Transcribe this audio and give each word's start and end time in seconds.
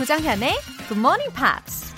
조장현의 0.00 0.54
Good 0.88 0.98
Morning 0.98 1.30
Pops. 1.34 1.92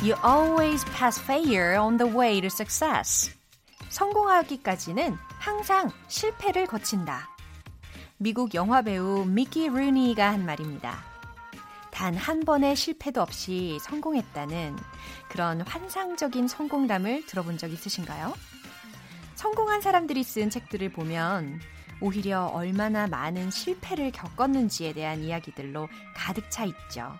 You 0.00 0.14
always 0.24 0.84
pass 0.96 1.20
failure 1.20 1.76
on 1.76 1.96
the 1.96 2.08
way 2.16 2.40
to 2.40 2.46
success. 2.46 3.34
성공하기까지는 3.88 5.18
항상 5.40 5.90
실패를 6.06 6.68
거친다. 6.68 7.28
미국 8.18 8.54
영화배우 8.54 9.24
미키 9.26 9.68
루니가 9.70 10.34
한 10.34 10.46
말입니다. 10.46 11.02
단 11.90 12.14
한 12.14 12.44
번의 12.44 12.76
실패도 12.76 13.20
없이 13.20 13.78
성공했다는 13.82 14.76
그런 15.30 15.62
환상적인 15.62 16.46
성공담을 16.46 17.26
들어본 17.26 17.58
적 17.58 17.72
있으신가요? 17.72 18.34
성공한 19.42 19.80
사람들이 19.80 20.22
쓴 20.22 20.50
책들을 20.50 20.92
보면 20.92 21.60
오히려 22.00 22.46
얼마나 22.46 23.08
많은 23.08 23.50
실패를 23.50 24.12
겪었는지에 24.12 24.92
대한 24.92 25.20
이야기들로 25.20 25.88
가득 26.14 26.48
차 26.48 26.64
있죠. 26.64 27.12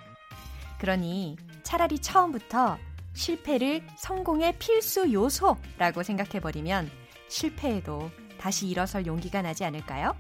그러니 0.79 1.37
차라리 1.65 1.99
처음부터 1.99 2.79
실패를 3.13 3.85
성공의 3.97 4.57
필수 4.61 5.13
요소라고 5.13 6.05
생각해버리면 6.05 6.93
실패해도 7.27 8.13
다시 8.39 8.69
일어설 8.69 9.05
용기가 9.05 9.43
나지 9.43 9.65
않을까요? 9.65 10.17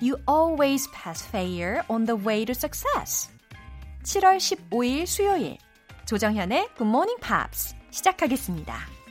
You 0.00 0.16
always 0.28 0.90
pass 0.90 1.24
failure 1.28 1.82
on 1.88 2.04
the 2.04 2.20
way 2.20 2.44
to 2.44 2.52
success. 2.52 3.30
7월 4.02 4.38
15일 4.38 5.06
수요일 5.06 5.56
조정현의 6.04 6.70
Good 6.76 6.88
Morning 6.88 7.20
Pops 7.20 7.76
시작하겠습니다. 7.92 9.01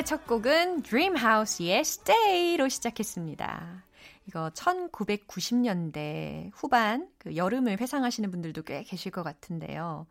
오늘의 0.00 0.04
첫 0.06 0.26
곡은 0.26 0.82
Dreamhouse의 0.82 1.80
Stay로 1.80 2.68
시작했습니다. 2.68 3.84
이거 4.26 4.50
1990년대 4.54 6.50
후반 6.54 7.08
그 7.18 7.36
여름을 7.36 7.80
회상하시는 7.80 8.30
분들도 8.30 8.62
꽤 8.62 8.82
계실 8.82 9.12
것 9.12 9.22
같은데요. 9.22 10.06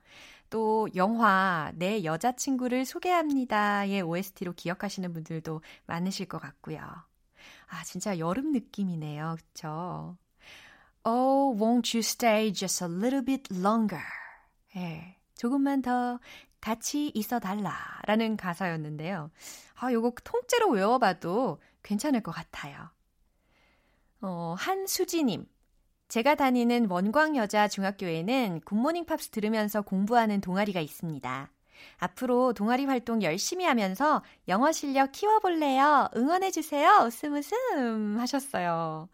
또 0.49 0.87
영화 0.95 1.71
내 1.75 2.03
여자친구를 2.03 2.85
소개합니다의 2.85 4.01
OST로 4.01 4.53
기억하시는 4.53 5.11
분들도 5.11 5.61
많으실 5.87 6.27
것 6.27 6.39
같고요. 6.39 6.79
아, 6.81 7.83
진짜 7.83 8.19
여름 8.19 8.51
느낌이네요. 8.51 9.37
그쵸? 9.37 10.17
Oh, 11.03 11.57
won't 11.59 11.95
you 11.95 12.01
stay 12.01 12.53
just 12.53 12.83
a 12.83 12.89
little 12.89 13.25
bit 13.25 13.53
longer? 13.55 14.03
예. 14.75 15.15
조금만 15.35 15.81
더 15.81 16.19
같이 16.61 17.11
있어 17.13 17.39
달라라는 17.39 18.37
가사였는데요. 18.37 19.31
아, 19.75 19.93
요거 19.93 20.13
통째로 20.23 20.69
외워봐도 20.71 21.59
괜찮을 21.83 22.21
것 22.21 22.31
같아요. 22.31 22.89
어, 24.21 24.55
한수지님. 24.57 25.45
제가 26.09 26.35
다니는 26.35 26.89
원광여자 26.89 27.67
중학교에는 27.67 28.61
굿모닝 28.65 29.05
팝스 29.05 29.29
들으면서 29.29 29.81
공부하는 29.81 30.41
동아리가 30.41 30.79
있습니다. 30.81 31.51
앞으로 31.99 32.53
동아리 32.53 32.85
활동 32.85 33.21
열심히 33.21 33.63
하면서 33.65 34.23
영어 34.47 34.71
실력 34.71 35.11
키워볼래요? 35.11 36.09
응원해주세요. 36.15 37.03
웃음 37.05 37.35
웃음 37.35 38.17
하셨어요. 38.19 39.07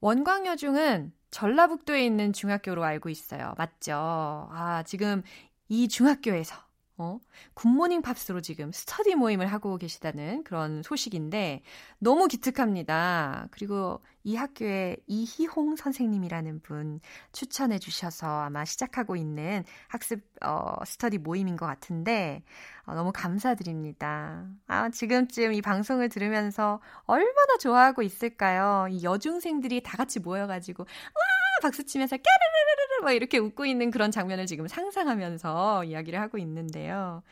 원광여중은 0.00 1.12
전라북도에 1.30 2.04
있는 2.04 2.32
중학교로 2.32 2.84
알고 2.84 3.08
있어요. 3.10 3.54
맞죠? 3.58 3.92
아, 3.94 4.82
지금 4.86 5.22
이 5.68 5.88
중학교에서 5.88 6.68
어, 7.00 7.20
굿모닝 7.54 8.02
팝스로 8.02 8.40
지금 8.40 8.72
스터디 8.72 9.14
모임을 9.14 9.46
하고 9.46 9.78
계시다는 9.78 10.42
그런 10.42 10.82
소식인데 10.82 11.62
너무 12.00 12.26
기특합니다. 12.26 13.46
그리고 13.52 14.00
이 14.24 14.34
학교에 14.34 14.96
이희홍 15.06 15.76
선생님이라는 15.76 16.60
분 16.60 17.00
추천해 17.30 17.78
주셔서 17.78 18.40
아마 18.40 18.64
시작하고 18.64 19.14
있는 19.14 19.62
학습 19.86 20.22
어, 20.42 20.74
스터디 20.84 21.18
모임인 21.18 21.56
것 21.56 21.66
같은데 21.66 22.42
어, 22.84 22.94
너무 22.94 23.12
감사드립니다. 23.14 24.48
아, 24.66 24.90
지금쯤 24.90 25.52
이 25.52 25.62
방송을 25.62 26.08
들으면서 26.08 26.80
얼마나 27.04 27.58
좋아하고 27.60 28.02
있을까요? 28.02 28.88
이 28.90 29.04
여중생들이 29.04 29.82
다 29.84 29.96
같이 29.96 30.18
모여가지고 30.18 30.82
와 30.82 31.20
박수 31.62 31.84
치면서 31.84 32.16
까르르르르 32.16 32.77
막 33.02 33.12
이렇게 33.12 33.38
웃고 33.38 33.66
있는 33.66 33.90
그런 33.90 34.10
장면을 34.10 34.46
지금 34.46 34.68
상상하면서 34.68 35.84
이야기를 35.84 36.20
하고 36.20 36.38
있는데요. 36.38 37.22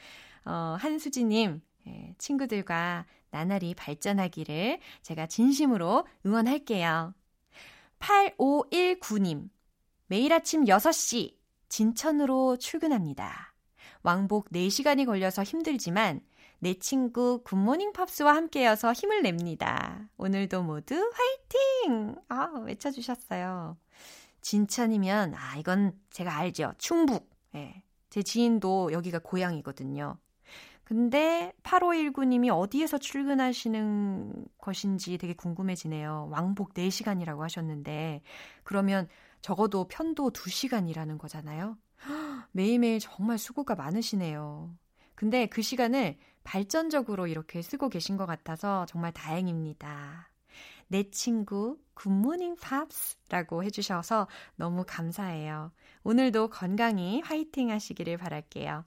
어, 0.45 0.77
한수지님, 0.79 1.61
예, 1.89 2.15
친구들과 2.19 3.07
나날이 3.31 3.75
발전하기를 3.75 4.79
제가 5.03 5.27
진심으로 5.27 6.07
응원할게요. 6.25 7.15
8519님, 7.99 9.49
매일 10.07 10.33
아침 10.33 10.65
6시 10.65 11.35
진천으로 11.69 12.57
출근합니다. 12.59 13.55
왕복 14.03 14.51
4시간이 14.51 15.05
걸려서 15.05 15.43
힘들지만 15.43 16.21
내 16.59 16.75
친구 16.75 17.43
굿모닝 17.45 17.93
팝스와 17.93 18.35
함께여서 18.35 18.93
힘을 18.93 19.23
냅니다. 19.23 20.09
오늘도 20.17 20.63
모두 20.63 20.95
화이팅! 20.95 22.17
아, 22.29 22.45
외쳐주셨어요. 22.65 23.77
진천이면, 24.47 25.35
아, 25.35 25.57
이건 25.57 25.99
제가 26.11 26.37
알죠. 26.37 26.73
충북. 26.79 27.29
예. 27.57 27.83
제 28.11 28.23
지인도 28.23 28.93
여기가 28.93 29.19
고향이거든요. 29.19 30.19
근데 30.85 31.53
8519님이 31.65 32.57
어디에서 32.57 32.99
출근하시는 32.99 34.47
것인지 34.59 35.19
되게 35.19 35.35
궁금해지네요. 35.35 36.29
왕복 36.31 36.75
4시간이라고 36.75 37.41
하셨는데, 37.41 38.23
그러면 38.63 39.09
적어도 39.43 39.89
편도 39.89 40.31
2시간이라는 40.31 41.19
거잖아요. 41.19 41.77
매일매일 42.53 43.01
정말 43.01 43.39
수고가 43.39 43.75
많으시네요. 43.75 44.73
근데 45.17 45.47
그 45.47 45.61
시간을 45.61 46.19
발전적으로 46.45 47.27
이렇게 47.27 47.63
쓰고 47.63 47.89
계신 47.89 48.17
것 48.17 48.27
같아서 48.27 48.87
정말 48.87 49.11
다행입니다. 49.13 50.31
내 50.89 51.11
친구 51.11 51.79
굿모닝 51.95 52.57
팝스라고 52.57 53.65
해주셔서 53.65 54.29
너무 54.57 54.85
감사해요. 54.87 55.73
오늘도 56.05 56.49
건강히 56.49 57.21
화이팅 57.23 57.71
하시기를 57.71 58.19
바랄게요. 58.19 58.85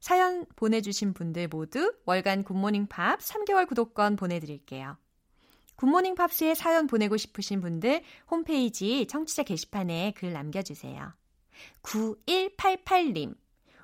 사연 0.00 0.46
보내주신 0.56 1.12
분들 1.12 1.48
모두 1.48 1.92
월간 2.04 2.44
굿모닝 2.44 2.86
팝 2.86 3.18
3개월 3.20 3.66
구독권 3.66 4.16
보내드릴게요. 4.16 4.96
굿모닝 5.76 6.14
팝스에 6.14 6.54
사연 6.54 6.86
보내고 6.86 7.16
싶으신 7.16 7.60
분들 7.60 8.02
홈페이지 8.30 9.06
청취자 9.06 9.44
게시판에 9.44 10.12
글 10.16 10.32
남겨주세요. 10.32 11.12
9188님. 11.82 13.36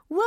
와! 0.09 0.23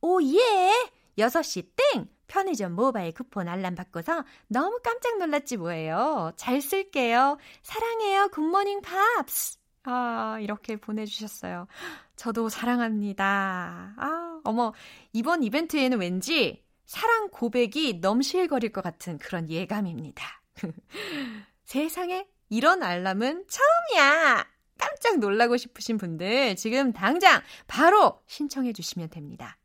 오예! 0.00 0.72
6시 1.18 1.70
땡! 1.76 2.15
편의점 2.26 2.72
모바일 2.72 3.12
쿠폰 3.12 3.48
알람 3.48 3.74
받고서 3.74 4.24
너무 4.48 4.78
깜짝 4.82 5.18
놀랐지 5.18 5.56
뭐예요. 5.56 6.32
잘 6.36 6.60
쓸게요. 6.60 7.38
사랑해요. 7.62 8.28
굿모닝 8.28 8.82
팝스. 8.82 9.58
아, 9.84 10.38
이렇게 10.40 10.76
보내주셨어요. 10.76 11.68
저도 12.16 12.48
사랑합니다. 12.48 13.94
아, 13.96 14.40
어머, 14.44 14.72
이번 15.12 15.42
이벤트에는 15.42 15.98
왠지 16.00 16.64
사랑 16.86 17.28
고백이 17.28 18.00
넘실거릴 18.00 18.72
것 18.72 18.82
같은 18.82 19.18
그런 19.18 19.48
예감입니다. 19.48 20.24
세상에 21.64 22.26
이런 22.48 22.82
알람은 22.82 23.46
처음이야! 23.48 24.46
깜짝 24.78 25.18
놀라고 25.18 25.56
싶으신 25.56 25.98
분들 25.98 26.56
지금 26.56 26.92
당장 26.92 27.42
바로 27.66 28.20
신청해 28.26 28.72
주시면 28.72 29.10
됩니다. 29.10 29.56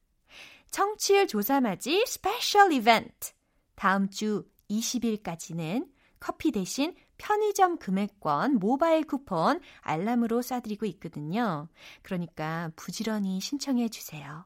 청취율 0.72 1.28
조사맞이 1.28 2.06
스페셜 2.08 2.72
이벤트. 2.72 3.34
다음 3.76 4.10
주 4.10 4.46
20일까지는 4.70 5.90
커피 6.18 6.52
대신 6.52 6.96
편의점 7.18 7.78
금액권 7.78 8.56
모바일 8.56 9.06
쿠폰 9.06 9.60
알람으로 9.82 10.40
쏴드리고 10.40 10.86
있거든요. 10.94 11.68
그러니까 12.04 12.72
부지런히 12.78 13.42
신청해 13.42 13.90
주세요. 13.90 14.46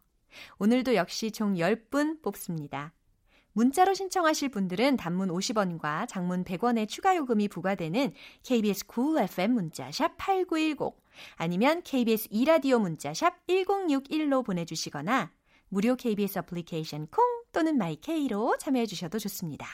오늘도 0.57 0.95
역시 0.95 1.29
총 1.29 1.53
10분 1.53 2.23
뽑습니다. 2.23 2.93
문자로 3.53 3.93
신청하실 3.93 4.49
분들은 4.49 4.97
단문 4.97 5.29
50원과 5.29 6.07
장문 6.07 6.43
100원의 6.43 6.89
추가 6.89 7.15
요금이 7.15 7.49
부과되는 7.49 8.13
KBS 8.41 8.87
9 8.87 9.19
FM 9.19 9.51
문자샵 9.53 10.17
8910 10.17 10.95
아니면 11.35 11.83
KBS 11.83 12.29
2라디오 12.29 12.81
문자샵 12.81 13.45
1061로 13.45 14.43
보내주시거나 14.43 15.31
무료 15.75 15.97
KBS 15.97 16.39
애플리케이션 16.39 17.05
콩 17.07 17.25
또는 17.51 17.77
마이케이로 17.77 18.55
참여해 18.57 18.85
주셔도 18.85 19.19
좋습니다. 19.19 19.67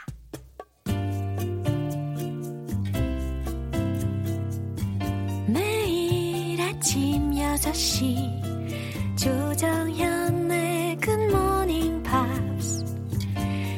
매일 5.46 6.60
아침 6.60 7.30
6시 7.30 9.16
조정현의 9.16 10.98
굿모닝 10.98 12.02
팝스 12.02 12.84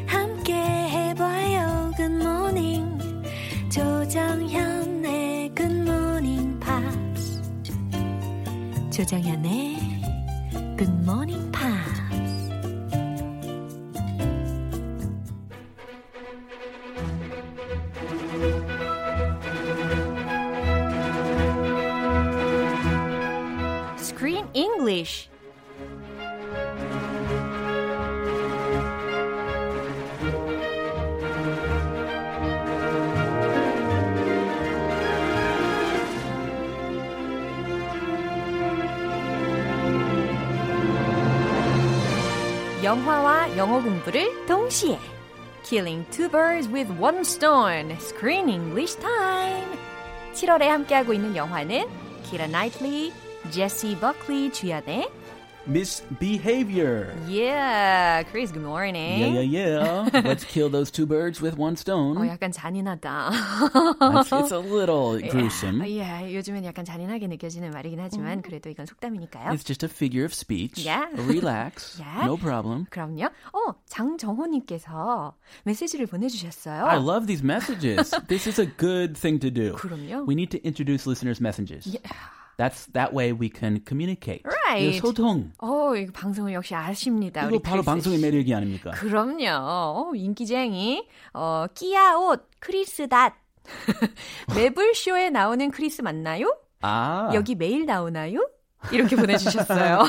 함께 0.07 0.53
해봐요 0.53 1.91
굿모닝 1.97 2.99
조정현의 3.69 5.53
굿모닝 5.53 6.57
팝스 6.61 7.41
조정현의 8.91 9.82
영어 43.63 43.81
공부를 43.81 44.45
동시에 44.45 44.99
Killing 45.63 46.05
two 46.11 46.27
birds 46.27 46.67
with 46.67 46.91
one 47.01 47.21
stone. 47.21 47.91
Screen 47.93 48.49
English 48.49 48.99
time. 48.99 49.77
7월에 50.33 50.63
함께하고 50.63 51.13
있는 51.13 51.33
영화는 51.33 51.87
키라 52.25 52.47
나이틀리, 52.47 53.13
제시 53.49 53.97
버클리 54.01 54.51
주연의 54.51 55.09
Misbehavior. 55.68 57.12
Yeah, 57.28 58.22
Chris, 58.24 58.50
good 58.50 58.62
morning. 58.62 59.20
Yeah, 59.20 59.40
yeah, 59.40 60.08
yeah. 60.10 60.20
Let's 60.24 60.42
kill 60.44 60.70
those 60.70 60.90
two 60.90 61.04
birds 61.04 61.42
with 61.42 61.58
one 61.58 61.76
stone. 61.76 62.16
어, 62.16 62.24
약간 62.26 62.52
잔인하다. 62.52 63.30
It's, 64.00 64.32
it's 64.32 64.50
a 64.50 64.58
little 64.58 65.20
gruesome. 65.20 65.82
예, 65.84 66.32
요즘엔 66.34 66.64
약간 66.64 66.86
잔인하게 66.86 67.26
느껴지는 67.26 67.70
말이긴 67.70 68.00
하지만 68.00 68.40
그래도 68.40 68.70
이건 68.70 68.86
속담이니까요. 68.86 69.52
It's 69.52 69.62
just 69.62 69.84
a 69.84 69.88
figure 69.88 70.24
of 70.24 70.32
speech. 70.32 70.78
Yeah. 70.78 71.04
Relax. 71.14 72.00
Yeah. 72.00 72.24
No 72.24 72.38
problem. 72.38 72.86
그럼요. 72.90 73.26
어, 73.52 73.74
장정호님께서 73.86 75.34
메시지를 75.64 76.06
보내주셨어요. 76.06 76.86
I 76.86 76.96
love 76.96 77.26
these 77.26 77.42
messages. 77.44 78.10
this 78.28 78.46
is 78.48 78.58
a 78.58 78.66
good 78.66 79.16
thing 79.18 79.38
to 79.40 79.50
do. 79.50 79.74
그럼요. 79.74 80.24
We 80.26 80.34
need 80.34 80.50
to 80.52 80.66
introduce 80.66 81.06
listeners' 81.06 81.42
messages. 81.42 81.86
Yeah. 81.86 82.08
That's 82.57 82.85
that 82.93 83.13
way 83.13 83.31
we 83.33 83.49
can 83.49 83.81
communicate. 83.87 84.43
Right. 84.45 84.99
소통. 84.99 85.51
어, 85.59 85.95
이거 85.95 86.11
방송을 86.13 86.53
역시 86.53 86.75
아십니다. 86.75 87.41
이거 87.47 87.59
바로 87.59 87.77
크리스 87.77 87.85
방송의 87.85 88.19
씨. 88.19 88.25
매력이 88.25 88.53
아닙니까? 88.53 88.91
그럼요. 88.91 89.45
어, 89.49 90.11
인기쟁이. 90.15 91.07
어, 91.33 91.65
끼야 91.73 92.15
옷 92.15 92.47
크리스 92.59 93.07
닷. 93.07 93.33
매블쇼에 94.55 95.29
나오는 95.29 95.71
크리스 95.71 96.01
맞나요? 96.01 96.55
아. 96.81 97.31
여기 97.33 97.55
매일 97.55 97.85
나오나요? 97.85 98.45
이렇게 98.91 99.15
보내주셨어요. 99.15 99.99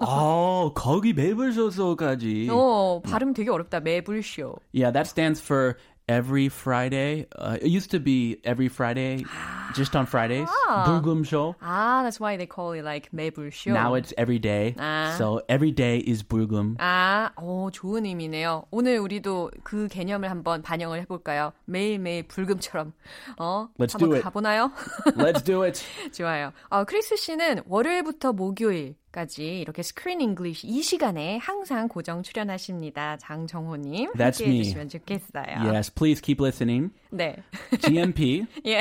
어, 0.00 0.72
거기 0.74 1.12
매불소소까지. 1.12 2.48
어, 2.50 3.00
발음 3.04 3.32
되게 3.32 3.50
어렵다. 3.50 3.80
매블쇼. 3.80 4.56
Yeah, 4.74 4.92
that 4.92 5.06
stands 5.08 5.40
for 5.40 5.76
every 6.07 6.49
Friday. 6.49 7.27
Uh, 7.37 7.57
it 7.61 7.69
used 7.69 7.91
to 7.91 7.99
be 7.99 8.37
every 8.43 8.67
Friday, 8.67 9.23
just 9.75 9.95
on 9.95 10.07
Fridays. 10.07 10.49
불금 10.85 11.23
show. 11.23 11.55
아, 11.61 12.01
that's 12.03 12.19
why 12.19 12.35
they 12.35 12.47
call 12.47 12.73
it 12.73 12.83
like 12.83 13.09
매블쇼. 13.13 13.71
Now 13.71 13.93
it's 13.93 14.11
every 14.17 14.39
day. 14.39 14.75
아. 14.79 15.13
So 15.17 15.41
every 15.47 15.71
day 15.71 15.99
is 15.99 16.23
불금. 16.23 16.77
아, 16.79 17.29
오, 17.39 17.69
좋은 17.71 18.05
의미네요. 18.05 18.65
오늘 18.71 18.97
우리도 18.97 19.51
그 19.63 19.87
개념을 19.87 20.29
한번 20.31 20.63
반영을 20.63 20.99
해볼까요? 21.01 21.53
매일매일 21.65 22.23
불금처럼. 22.23 22.93
어? 23.37 23.69
Let's 23.77 23.93
한번 23.93 24.09
do 24.09 24.13
it. 24.15 24.23
가보나요? 24.23 24.71
Let's 25.15 25.43
do 25.43 25.63
it. 25.63 25.83
좋아요. 26.11 26.51
어, 26.69 26.83
크리스 26.85 27.15
씨는 27.15 27.61
월요일부터 27.67 28.33
목요일 28.33 28.95
까지 29.14 29.60
이렇게 29.60 29.84
Screen 29.84 30.20
English 30.20 30.66
이 30.66 30.82
시간에 30.82 31.38
항상 31.38 31.86
고정 31.86 32.24
출연하십니다. 32.24 33.16
장정호 33.18 33.76
님. 33.76 34.10
That's 34.14 34.40
함께 34.40 34.46
me. 34.46 34.58
해주시면 34.58 34.88
좋겠어요. 34.88 35.70
Yes, 35.70 35.94
please 35.94 36.20
keep 36.20 36.42
listening. 36.42 36.92
네. 37.10 37.36
GMP. 37.80 38.44
예. 38.66 38.78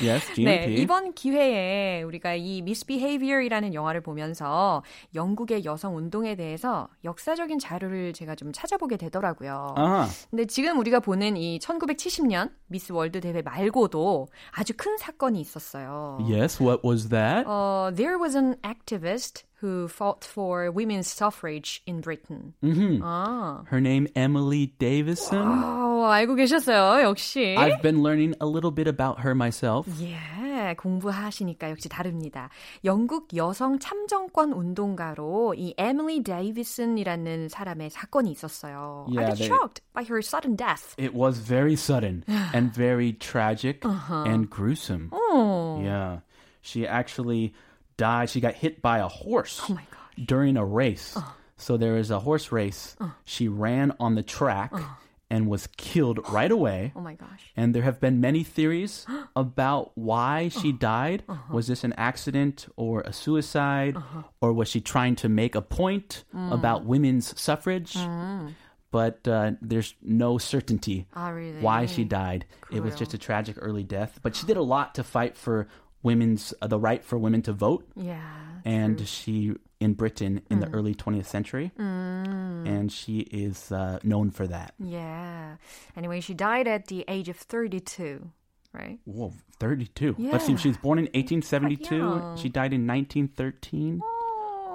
Yes, 0.00 0.28
네, 0.28 0.64
GMP. 0.64 0.80
이번 0.80 1.12
기회에 1.12 2.00
우리가 2.04 2.34
이 2.36 2.60
Misbehavior이라는 2.60 3.74
영화를 3.74 4.00
보면서 4.00 4.82
영국의 5.14 5.66
여성 5.66 5.94
운동에 5.94 6.36
대해서 6.36 6.88
역사적인 7.04 7.58
자료를 7.58 8.14
제가 8.14 8.34
좀 8.34 8.52
찾아보게 8.52 8.96
되더라고요. 8.96 9.74
Uh-huh. 9.76 10.28
근데 10.30 10.46
지금 10.46 10.78
우리가 10.78 11.00
보는 11.00 11.36
이 11.36 11.58
1970년 11.58 12.50
미스 12.68 12.92
월드 12.92 13.20
대회 13.20 13.42
말고도 13.42 14.28
아주 14.52 14.72
큰 14.74 14.96
사건이 14.96 15.38
있었어요. 15.38 16.16
Yes, 16.22 16.62
what 16.62 16.80
was 16.82 17.10
that? 17.10 17.46
Uh, 17.46 17.94
there 17.94 18.18
was 18.18 18.34
an 18.34 18.56
activist 18.62 19.44
who 19.61 19.87
fought 19.87 20.25
for 20.25 20.71
women's 20.71 21.05
suffrage 21.07 21.83
in 21.85 22.01
Britain. 22.01 22.53
Mhm. 22.63 22.99
아, 23.03 23.63
Her 23.71 23.79
name 23.79 24.07
Emily 24.15 24.73
Davison. 24.79 25.37
어, 25.39 26.09
알고 26.09 26.33
계셨어요, 26.35 27.03
역시. 27.03 27.55
I've 27.59 27.81
been 27.83 28.01
learning 28.01 28.33
a 28.41 28.47
little 28.47 28.71
bit 28.73 28.87
about 28.89 29.21
her 29.21 29.35
myself. 29.35 29.85
예, 30.01 30.73
공부하시니까 30.77 31.69
역시 31.69 31.89
다릅니다. 31.89 32.49
영국 32.83 33.27
여성 33.35 33.77
참정권 33.77 34.51
운동가로 34.51 35.53
이 35.55 35.75
에밀리 35.77 36.23
데이비슨이라는 36.23 37.49
사람의 37.49 37.91
사건이 37.91 38.31
있었어요. 38.31 39.05
Yeah, 39.09 39.25
I 39.25 39.29
was 39.29 39.39
they- 39.39 39.47
shocked 39.47 39.81
by 39.93 40.03
her 40.09 40.21
sudden 40.23 40.55
death. 40.55 40.95
It 40.97 41.13
was 41.13 41.37
very 41.39 41.75
sudden 41.75 42.23
and 42.53 42.73
very 42.73 43.13
tragic 43.13 43.85
and 44.25 44.49
gruesome. 44.49 45.09
어, 45.11 45.79
Yeah. 45.83 46.21
She 46.63 46.85
actually 46.87 47.53
died. 47.96 48.30
She 48.30 48.40
got 48.40 48.54
hit 48.54 48.82
by 48.82 48.98
a 48.98 49.08
horse 49.08 49.60
oh 49.68 49.74
my 49.74 49.82
during 50.22 50.56
a 50.56 50.64
race. 50.64 51.16
Uh. 51.16 51.22
So 51.56 51.76
there 51.76 51.94
was 51.94 52.10
a 52.10 52.20
horse 52.20 52.52
race. 52.52 52.96
Uh. 53.00 53.10
She 53.24 53.48
ran 53.48 53.94
on 53.98 54.14
the 54.14 54.22
track 54.22 54.70
uh. 54.72 54.82
and 55.30 55.48
was 55.48 55.68
killed 55.76 56.20
right 56.30 56.50
away. 56.50 56.92
Oh 56.96 57.00
my 57.00 57.14
gosh. 57.14 57.52
And 57.56 57.74
there 57.74 57.82
have 57.82 58.00
been 58.00 58.20
many 58.20 58.42
theories 58.42 59.06
uh-huh. 59.08 59.26
about 59.36 59.92
why 59.94 60.48
she 60.48 60.70
uh-huh. 60.70 60.78
died. 60.78 61.22
Uh-huh. 61.28 61.54
Was 61.54 61.66
this 61.66 61.84
an 61.84 61.94
accident 61.94 62.66
or 62.76 63.02
a 63.02 63.12
suicide? 63.12 63.96
Or 64.40 64.52
was 64.52 64.68
she 64.68 64.80
trying 64.80 65.16
to 65.16 65.28
make 65.28 65.54
a 65.54 65.62
point 65.62 66.24
mm. 66.34 66.52
about 66.52 66.84
women's 66.84 67.38
suffrage? 67.40 67.94
Mm. 67.94 68.54
But 68.90 69.26
uh, 69.28 69.52
there's 69.60 69.94
no 70.00 70.38
certainty 70.38 71.06
Ah, 71.12 71.28
really? 71.28 71.60
why 71.60 71.86
she 71.86 72.04
died. 72.04 72.46
It 72.70 72.82
was 72.82 72.94
just 72.94 73.12
a 73.14 73.18
tragic 73.18 73.56
early 73.60 73.82
death. 73.82 74.20
But 74.22 74.34
she 74.36 74.46
did 74.46 74.56
a 74.56 74.62
lot 74.62 74.94
to 74.94 75.04
fight 75.04 75.36
for 75.36 75.68
women's 76.06 76.54
uh, 76.62 76.66
the 76.68 76.78
right 76.78 77.04
for 77.04 77.18
women 77.18 77.42
to 77.42 77.52
vote. 77.52 77.84
Yeah. 77.96 78.22
And 78.64 79.06
she 79.06 79.54
in 79.78 79.92
Britain 79.94 80.40
in 80.50 80.60
the 80.60 80.68
early 80.70 80.94
20th 80.94 81.26
century, 81.26 81.70
and 81.76 82.90
she 82.90 83.20
is 83.20 83.70
uh, 83.70 83.98
known 84.02 84.30
for 84.30 84.46
that. 84.46 84.74
Yeah. 84.78 85.56
Anyway, 85.96 86.20
she 86.20 86.34
died 86.34 86.66
at 86.66 86.86
the 86.86 87.04
age 87.06 87.28
of 87.28 87.36
32, 87.36 88.26
right? 88.72 88.98
Whoa, 89.04 89.34
32. 89.60 90.16
Let's 90.18 90.46
see. 90.46 90.52
Yeah. 90.52 90.58
She 90.58 90.68
was 90.68 90.78
born 90.78 90.98
in 90.98 91.04
1872. 91.12 92.40
She 92.40 92.48
died 92.48 92.72
in 92.72 92.86
1913. 92.86 94.00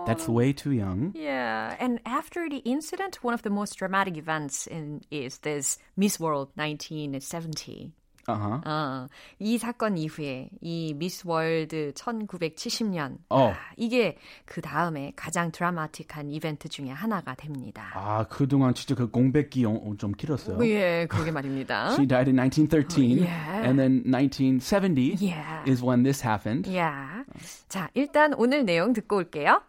That's 0.06 0.28
way 0.28 0.54
too 0.54 0.72
young. 0.72 1.14
Yeah, 1.16 1.76
and 1.80 2.00
after 2.06 2.50
the 2.50 2.58
incident, 2.58 3.24
one 3.24 3.34
of 3.34 3.44
the 3.44 3.50
most 3.50 3.76
dramatic 3.78 4.18
events 4.18 4.68
in 4.68 5.02
is 5.12 5.40
this 5.40 5.78
Miss 5.96 6.20
World 6.20 6.50
1970. 6.56 7.92
Uh-huh. 8.28 8.62
어, 8.66 9.08
이 9.40 9.58
사건 9.58 9.98
이후에 9.98 10.50
이 10.62 10.94
미스 10.96 11.24
월드 11.25 11.92
1970년 11.96 13.18
어. 13.30 13.50
아, 13.50 13.56
이게 13.78 14.18
그 14.46 14.62
다음에 14.62 15.12
가장 15.16 15.51
드라마틱한 15.51 16.30
이벤트 16.30 16.70
중에 16.70 16.90
하나가 16.90 17.36
됩니다. 17.36 17.92
아, 17.94 18.25
그동안 18.30 18.74
진짜 18.74 18.96
그 18.96 19.10
공백기 19.10 19.66
어, 19.66 19.74
좀 19.98 20.12
길었어요. 20.12 20.63
예, 20.68 21.08
그러게 21.10 21.32
말입니다. 21.32 21.94
She 21.94 22.08
died 22.08 22.30
in 22.30 22.38
1913 22.38 23.22
Yeah. 23.22 23.68
and 23.68 23.80
then 23.80 24.04
1970 24.06 25.18
Yeah. 25.20 25.63
is 25.68 25.84
when 25.84 26.04
this 26.04 26.25
happened. 26.25 26.70
야, 26.75 27.25
자 27.68 27.90
일단 27.94 28.34
오늘 28.36 28.66
내용 28.66 28.94
듣고 28.94 29.18
올게요. 29.18 29.62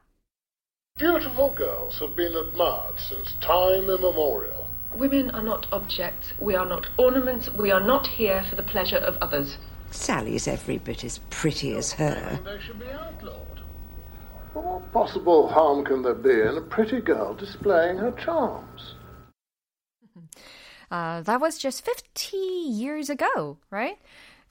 Beautiful 0.99 1.55
girls 1.57 1.99
have 2.01 2.15
been 2.15 2.35
admired 2.37 2.99
since 2.99 3.35
time 3.41 3.89
immemorial. 3.89 4.62
Women 4.96 5.30
are 5.32 5.44
not 5.44 5.68
objects, 5.72 6.34
we 6.40 6.56
are 6.56 6.66
not 6.66 6.88
ornaments, 6.98 7.50
we 7.54 7.72
are 7.72 7.82
not 7.82 8.08
here 8.08 8.44
for 8.50 8.56
the 8.56 8.64
pleasure 8.64 8.98
of 8.98 9.18
others. 9.18 9.58
Sally's 9.92 10.48
every 10.48 10.78
bit 10.78 11.04
as 11.04 11.20
pretty 11.30 11.76
as 11.76 11.94
her. 11.94 12.40
They 12.44 12.60
should 12.60 12.80
be 12.80 12.90
outlawed. 12.90 13.62
But 14.54 14.64
what 14.64 14.94
possible 14.94 15.48
harm 15.48 15.86
can 15.86 16.02
there 16.02 16.16
be 16.16 16.42
in 16.42 16.58
a 16.58 16.62
pretty 16.62 17.00
girl 17.00 17.36
displaying 17.36 17.98
her 17.98 18.12
charms? 18.12 18.96
Uh, 20.90 21.22
that 21.22 21.40
was 21.42 21.58
just 21.58 21.86
50 21.86 22.38
years 22.38 23.10
ago, 23.10 23.58
right? 23.70 23.98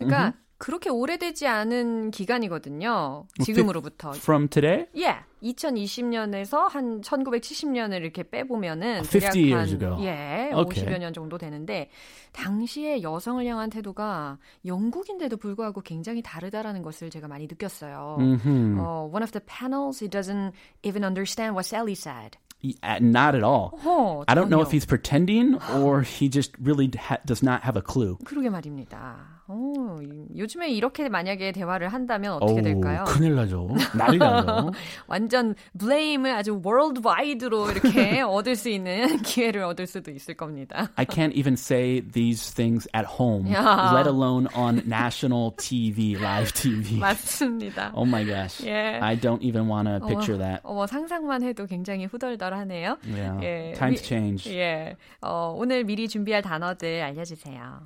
그러니까 0.00 0.34
그렇게 0.61 0.91
오래되지 0.91 1.47
않은 1.47 2.11
기간이거든요. 2.11 3.25
지금으로부터. 3.43 4.11
From 4.11 4.47
today? 4.47 4.85
Yeah. 4.93 5.25
2020년에서 5.41 6.69
한 6.69 7.01
1970년을 7.01 8.01
이렇게 8.03 8.21
빼보면은 8.21 8.99
50 9.01 9.11
대략 9.21 9.35
years 9.35 9.73
한, 9.73 9.81
ago. 9.81 10.05
예, 10.05 10.51
Okay. 10.53 10.85
50여 10.85 10.99
년 10.99 11.13
정도 11.13 11.39
되는데 11.39 11.89
당시에 12.33 13.01
여성을 13.01 13.43
향한 13.43 13.71
태도가 13.71 14.37
영국인데도 14.63 15.37
불구하고 15.37 15.81
굉장히 15.81 16.21
다르다라는 16.21 16.83
것을 16.83 17.09
제가 17.09 17.27
많이 17.27 17.47
느꼈어요. 17.47 18.17
Mhm. 18.19 18.77
어, 18.79 19.09
one 19.11 19.23
of 19.23 19.31
the 19.31 19.41
panels, 19.43 20.03
he 20.03 20.07
doesn't 20.07 20.51
even 20.83 21.03
understand 21.03 21.55
what 21.55 21.65
Sally 21.65 21.93
said. 21.97 22.37
Uh, 22.63 22.99
Not 23.01 23.33
at 23.35 23.43
all. 23.43 23.71
어, 23.83 24.21
I 24.27 24.35
don't 24.35 24.49
know 24.53 24.61
if 24.61 24.69
he's 24.69 24.85
pretending 24.85 25.57
or 25.81 26.03
he 26.05 26.29
just 26.29 26.53
really 26.61 26.91
ha- 26.95 27.17
does 27.25 27.41
not 27.41 27.63
have 27.65 27.75
a 27.75 27.81
clue. 27.81 28.17
그러게 28.23 28.51
말입니다. 28.51 29.40
어, 29.53 29.97
요즘에 30.37 30.69
이렇게 30.69 31.09
만약에 31.09 31.51
대화를 31.51 31.89
한다면 31.89 32.33
어떻게 32.33 32.53
어우, 32.53 32.61
될까요? 32.61 33.03
큰일 33.05 33.35
나죠. 33.35 33.67
난리 33.97 34.17
나죠. 34.17 34.71
완전 35.07 35.55
블레임을 35.77 36.31
아주 36.33 36.61
월드와이드로 36.63 37.71
이렇게 37.71 38.21
얻을 38.21 38.55
수 38.55 38.69
있는 38.69 39.17
기회를 39.23 39.63
얻을 39.63 39.87
수도 39.87 40.09
있을 40.11 40.35
겁니다. 40.35 40.89
I 40.95 41.05
can't 41.05 41.33
even 41.33 41.53
say 41.55 41.99
these 42.01 42.53
things 42.53 42.87
at 42.95 43.05
home, 43.19 43.45
Yeah. 43.51 43.93
let 43.93 44.07
alone 44.07 44.47
on 44.55 44.83
national 44.87 45.51
TV, 45.57 46.15
live 46.15 46.53
TV. 46.53 46.97
맞습니다. 46.99 47.91
Oh 47.93 48.07
my 48.07 48.23
gosh. 48.25 48.63
Yeah. 48.65 49.03
I 49.03 49.19
don't 49.19 49.41
even 49.43 49.67
want 49.69 49.89
to 49.89 49.99
picture 50.07 50.35
어머, 50.37 50.43
that. 50.45 50.61
어머, 50.63 50.87
상상만 50.87 51.43
해도 51.43 51.65
굉장히 51.65 52.05
후덜덜하네요. 52.05 52.97
Yeah. 53.05 53.39
예, 53.43 53.73
Times 53.75 54.01
미- 54.01 54.07
change. 54.07 54.55
예, 54.55 54.95
어, 55.21 55.53
오늘 55.57 55.83
미리 55.83 56.07
준비할 56.07 56.41
단어들 56.41 57.01
알려주세요. 57.01 57.81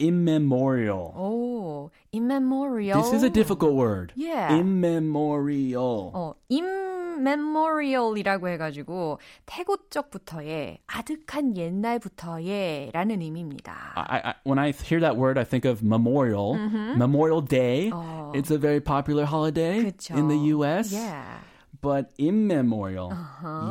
Immemorial. 0.00 1.12
오, 1.16 1.90
immemorial. 2.12 3.00
This 3.00 3.12
is 3.12 3.22
a 3.22 3.30
difficult 3.30 3.74
word. 3.74 4.12
Yeah. 4.16 4.58
Immemorial. 4.58 6.10
어, 6.12 6.34
immemorial이라고 6.50 8.48
해가지고 8.48 9.20
태고적부터의 9.46 10.78
아득한 10.86 11.56
옛날부터의라는 11.56 13.22
의미입니다. 13.22 13.92
I, 13.94 14.20
I, 14.24 14.34
when 14.44 14.58
I 14.58 14.72
hear 14.72 15.00
that 15.00 15.16
word, 15.16 15.38
I 15.38 15.44
think 15.44 15.64
of 15.64 15.82
Memorial. 15.82 16.56
Memorial 16.96 17.40
Day. 17.40 17.90
어. 17.92 18.32
It's 18.34 18.50
a 18.50 18.58
very 18.58 18.80
popular 18.80 19.24
holiday 19.24 19.92
그쵸. 19.92 20.16
in 20.16 20.26
the 20.26 20.38
U.S. 20.56 20.92
Yeah. 20.92 21.38
But 21.82 22.12
immemorial, 22.16 23.12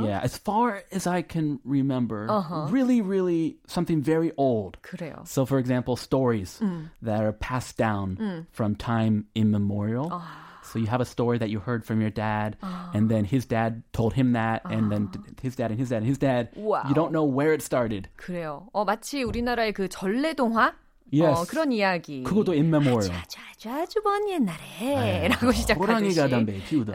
yeah, 0.04 0.20
as 0.22 0.38
far 0.38 0.84
as 0.92 1.08
I 1.08 1.24
can 1.24 1.60
remember, 1.64 2.28
really, 2.70 3.02
really 3.02 3.58
something 3.66 4.02
very 4.04 4.32
old. 4.38 4.78
그래요. 4.84 5.26
So, 5.26 5.46
for 5.48 5.58
example, 5.58 5.96
stories 5.96 6.62
that 7.02 7.24
are 7.24 7.32
passed 7.32 7.78
down 7.78 8.46
from 8.52 8.76
time 8.76 9.26
immemorial. 9.34 10.22
So 10.64 10.80
you 10.80 10.88
have 10.88 11.02
a 11.02 11.06
story 11.06 11.38
that 11.40 11.50
you 11.50 11.60
heard 11.60 11.84
from 11.86 12.02
your 12.02 12.10
dad, 12.12 12.56
and 12.94 13.10
then 13.10 13.26
his 13.26 13.46
dad 13.46 13.84
told 13.94 14.14
him 14.14 14.34
that, 14.34 14.62
and 14.66 14.92
then 14.92 15.10
t- 15.10 15.20
his 15.42 15.56
dad 15.56 15.72
and 15.72 15.80
his 15.80 15.90
dad 15.90 15.98
and 15.98 16.08
his 16.08 16.18
dad. 16.18 16.50
Wow. 16.56 16.84
You 16.88 16.94
don't 16.94 17.12
know 17.12 17.26
where 17.26 17.52
it 17.52 17.62
started. 17.62 18.08
그래요. 18.18 18.68
어, 18.74 18.86
마치 18.86 19.24
우리나라의 19.24 19.74
그 19.74 19.88
전래동화? 19.90 20.74
Yes. 21.13 21.41
어, 21.41 21.45
그런 21.49 21.73
이야기. 21.73 22.23
그것도 22.23 22.53
immemorial. 22.53 23.13
아주 23.17 23.39
아주 23.51 23.71
아주 23.71 24.01
먼 24.05 24.29
옛날에 24.29 25.29
라고 25.33 25.53
시작하듯이. 25.53 25.79
호랑이가 25.79 26.29
담배 26.29 26.63
피우던 26.65 26.95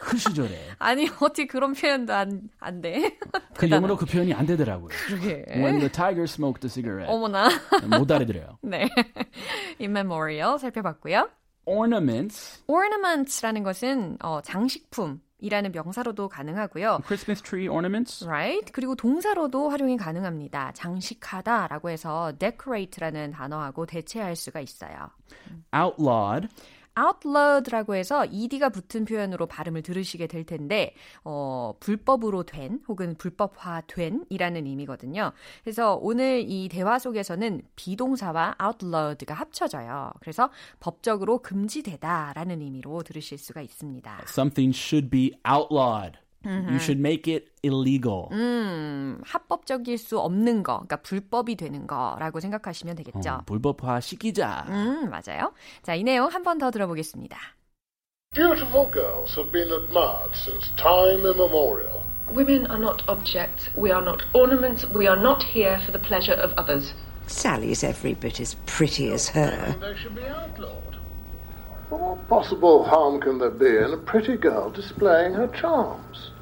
그 0.00 0.16
시절에. 0.16 0.58
아니 0.78 1.08
어떻게 1.20 1.46
그런 1.46 1.72
표현도 1.74 2.14
안, 2.14 2.42
안 2.60 2.80
돼? 2.80 3.18
그 3.56 3.68
영어로 3.68 3.96
그 3.96 4.06
표현이 4.06 4.32
안 4.32 4.46
되더라고요. 4.46 4.88
그러게. 5.06 5.44
When 5.50 5.78
the 5.78 5.90
tiger 5.90 6.24
smoked 6.24 6.66
a 6.66 6.70
cigarette. 6.70 7.12
어머나. 7.12 7.48
못 7.98 8.10
알아들어요. 8.10 8.58
네. 8.62 8.88
immemorial 9.80 10.58
살펴봤고요. 10.58 11.28
Ornaments. 11.66 12.62
ornaments라는 12.66 13.62
것은 13.62 14.16
어, 14.22 14.40
장식품 14.42 15.20
이라는 15.40 15.72
명사로도 15.72 16.28
가능하고요. 16.28 17.00
Christmas 17.06 17.42
tree 17.42 17.68
ornaments. 17.68 18.24
right? 18.26 18.72
그리고 18.72 18.94
동사로도 18.94 19.68
활용이 19.70 19.96
가능합니다. 19.96 20.72
장식하다라고 20.72 21.90
해서 21.90 22.32
decorate라는 22.38 23.30
단어하고 23.30 23.86
대체할 23.86 24.34
수가 24.36 24.60
있어요. 24.60 25.10
Outlawed. 25.72 26.48
Outlawed라고 26.98 27.94
해서 27.94 28.26
ed가 28.26 28.68
붙은 28.70 29.04
표현으로 29.04 29.46
발음을 29.46 29.82
들으시게 29.82 30.26
될 30.26 30.44
텐데 30.44 30.94
어, 31.24 31.74
불법으로 31.80 32.42
된 32.42 32.80
혹은 32.88 33.14
불법화된이라는 33.16 34.66
의미거든요. 34.66 35.32
그래서 35.62 35.94
오늘 36.00 36.44
이 36.46 36.68
대화 36.68 36.98
속에서는 36.98 37.62
비동사와 37.76 38.56
outlawed가 38.62 39.34
합쳐져요. 39.34 40.12
그래서 40.20 40.50
법적으로 40.80 41.38
금지되다라는 41.38 42.60
의미로 42.60 43.02
들으실 43.02 43.38
수가 43.38 43.60
있습니다. 43.60 44.22
Something 44.26 44.76
should 44.76 45.10
be 45.10 45.32
outlawed. 45.48 46.18
You 46.45 46.75
should 46.75 46.99
make 46.99 47.33
it 47.33 47.51
illegal. 47.63 48.27
음, 48.31 49.21
합법적일 49.25 49.97
수 49.97 50.19
없는 50.19 50.61
거, 50.63 50.73
그러니까 50.73 50.97
불법이 50.97 51.55
되는 51.55 51.87
거라고 51.87 52.41
생각하시면 52.41 52.95
되겠죠. 52.97 53.29
어, 53.31 53.41
불법화 53.45 54.01
시키자. 54.01 54.65
음, 54.67 55.09
맞아요. 55.09 55.53
자, 55.83 55.95
이 55.95 56.03
내용 56.03 56.27
한 56.27 56.43
번 56.43 56.57
더 56.57 56.69
들어보겠습니다. 56.69 57.37
Beautiful 58.35 58.89
girls 58.91 59.35
have 59.37 59.51
been 59.51 59.71
admired 59.71 60.35
since 60.35 60.69
time 60.75 61.23
immemorial. 61.25 62.03
Women 62.29 62.65
are 62.65 62.79
not 62.81 63.03
objects, 63.07 63.69
we 63.77 63.91
are 63.91 64.03
not 64.03 64.25
ornaments, 64.33 64.85
we 64.93 65.07
are 65.07 65.19
not 65.19 65.43
here 65.43 65.79
for 65.85 65.91
the 65.91 65.99
pleasure 66.01 66.35
of 66.35 66.51
others. 66.57 66.93
Sally's 67.27 67.83
every 67.85 68.15
bit 68.15 68.41
as 68.41 68.55
pretty 68.65 69.11
as 69.13 69.29
her. 69.29 69.75
They 69.79 69.95
should 69.95 70.15
be 70.15 70.23
outlawed. 70.27 70.86
What 71.90 72.28
possible 72.28 72.84
harm 72.84 73.20
can 73.20 73.38
there 73.38 73.50
be 73.50 73.78
in 73.78 73.92
a 73.94 73.96
pretty 73.96 74.36
girl 74.36 74.70
displaying 74.70 75.34
her 75.34 75.50
charms? 75.58 76.32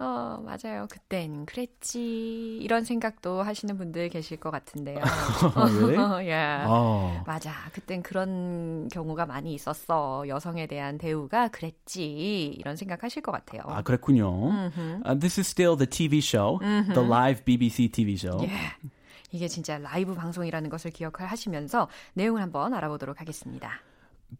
어, 0.00 0.40
맞아요. 0.44 0.86
그땐 0.88 1.44
그랬지. 1.44 2.58
이런 2.58 2.84
생각도 2.84 3.42
하시는 3.42 3.76
분들 3.76 4.10
계실 4.10 4.36
것 4.36 4.50
같은데요. 4.52 4.98
예. 6.22 6.64
Oh. 6.68 7.20
맞아. 7.26 7.50
그땐 7.72 8.02
그런 8.04 8.88
경우가 8.90 9.26
많이 9.26 9.54
있었어. 9.54 10.28
여성에 10.28 10.68
대한 10.68 10.98
대우가 10.98 11.48
그랬지. 11.48 12.54
이런 12.56 12.76
생각하실 12.76 13.22
것 13.22 13.32
같아요. 13.32 13.62
아, 13.64 13.82
그랬군요. 13.82 14.70
Uh, 15.04 15.18
this 15.18 15.40
is 15.40 15.48
still 15.48 15.76
the 15.76 15.88
TV 15.88 16.18
show, 16.18 16.60
the 16.60 17.04
live 17.04 17.44
BBC 17.44 17.88
TV 17.90 18.12
show. 18.14 18.44
예. 18.44 18.50
이게 19.32 19.48
진짜 19.48 19.78
라이브 19.78 20.14
방송이라는 20.14 20.70
것을 20.70 20.92
기억하시면서 20.92 21.88
내용을 22.14 22.40
한번 22.40 22.72
알아보도록 22.72 23.20
하겠습니다. 23.20 23.80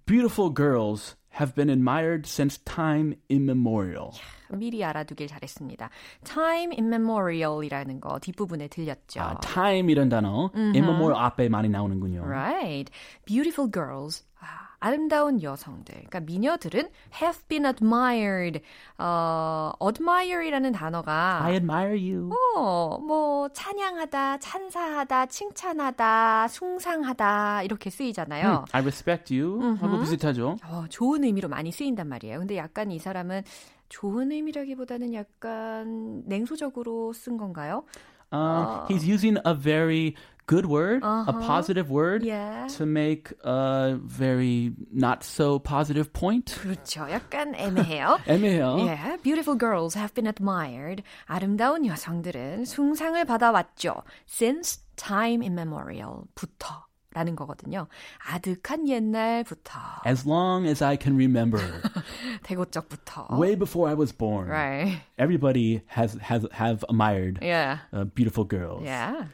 Beautiful 0.05 0.53
girls 0.53 1.15
have 1.39 1.53
been 1.55 1.69
admired 1.69 2.25
since 2.25 2.57
time 2.63 3.15
immemorial. 3.29 4.11
미리 4.49 4.83
알아두길 4.83 5.27
잘했습니다. 5.27 5.89
Time 6.23 6.75
immemorial이라는 6.77 7.99
거 8.01 8.19
뒷부분에 8.19 8.67
들렸죠. 8.67 9.21
아, 9.21 9.39
time 9.39 9.91
이런 9.91 10.09
단어 10.09 10.51
immemorial 10.55 11.15
앞에 11.15 11.49
많이 11.49 11.69
나오는군요. 11.69 12.23
Right. 12.23 12.91
Beautiful 13.25 13.69
girls. 13.71 14.23
아, 14.39 14.66
아름다운 14.80 15.42
여성들. 15.42 15.94
그러니까 15.94 16.20
미녀들은 16.20 16.88
have 17.20 17.40
been 17.48 17.66
admired. 17.66 18.60
어, 18.98 19.72
admire이라는 19.82 20.72
단어가 20.72 21.42
I 21.44 21.54
admire 21.54 22.12
you. 22.12 22.30
어, 22.56 22.98
뭐 22.98 23.48
찬양하다, 23.48 24.38
찬사하다, 24.38 25.26
칭찬하다, 25.26 26.48
숭상하다 26.48 27.62
이렇게 27.64 27.90
쓰이잖아요. 27.90 28.64
I 28.72 28.80
respect 28.82 29.36
you. 29.36 29.76
하고 29.80 29.98
비슷하죠. 30.00 30.56
어, 30.64 30.84
좋은 30.88 31.24
의미로 31.24 31.48
많이 31.48 31.72
쓰인단 31.72 32.08
말이에요. 32.08 32.38
근데 32.38 32.56
약간 32.56 32.90
이 32.90 32.98
사람은 32.98 33.42
좋은 33.88 34.30
의미라기보다는 34.30 35.14
약간 35.14 36.22
냉소적으로 36.26 37.12
쓴 37.12 37.36
건가요? 37.36 37.84
Uh, 38.30 38.86
he's 38.88 39.08
using 39.08 39.38
a 39.46 39.54
very 39.54 40.14
good 40.47 40.65
word, 40.65 41.01
a 41.03 41.31
positive 41.39 41.89
word, 41.89 42.21
Yeah. 42.23 42.67
to 42.77 42.85
make 42.85 43.31
a 43.45 43.95
very 44.03 44.73
not 44.91 45.23
so 45.23 45.57
positive 45.57 46.11
point. 46.11 46.51
그렇죠. 46.59 47.07
약간 47.09 47.55
애매해요. 47.55 48.19
애매해요. 48.27 48.83
Yeah, 48.85 49.17
beautiful 49.23 49.55
girls 49.57 49.95
have 49.95 50.13
been 50.13 50.27
admired. 50.27 51.01
아름다운 51.27 51.85
여성들은 51.85 52.65
숭상을 52.65 53.23
받아왔죠. 53.25 54.03
Since 54.27 54.83
time 54.97 55.41
immemorial부터. 55.41 56.87
라는 57.15 57.35
거거든요. 57.35 57.85
아득한 58.27 58.87
옛날부터. 58.89 59.79
As 60.03 60.27
long 60.27 60.65
as 60.67 60.83
I 60.83 60.97
can 60.99 61.15
remember, 61.15 61.61
대고적부터. 62.41 63.37
way 63.37 63.55
before 63.55 63.87
I 63.87 63.93
was 63.93 64.11
born, 64.11 64.49
Right. 64.49 64.99
everybody 65.17 65.81
has 65.95 66.17
has 66.21 66.45
have 66.53 66.83
admired 66.89 67.37
Yeah. 67.41 67.85
uh, 67.93 68.05
beautiful 68.05 68.45
girls. 68.45 68.83
Yeah. 68.83 69.25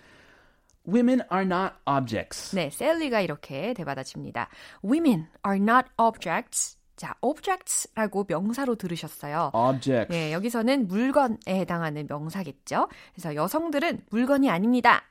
Women 0.86 1.22
are 1.32 1.44
not 1.44 1.74
objects. 1.86 2.54
네, 2.54 2.70
셀리가 2.70 3.20
이렇게 3.20 3.72
대받아칩니다. 3.74 4.48
Women 4.84 5.26
are 5.46 5.58
not 5.58 5.88
objects. 5.96 6.76
자, 6.96 7.14
objects라고 7.22 8.26
명사로 8.28 8.76
들으셨어요. 8.76 9.50
Objects. 9.54 10.12
네, 10.12 10.32
여기서는 10.32 10.86
물건에 10.86 11.36
해당하는 11.48 12.06
명사겠죠. 12.08 12.88
그래서 13.14 13.34
여성들은 13.34 14.02
물건이 14.10 14.50
아닙니다. 14.50 15.02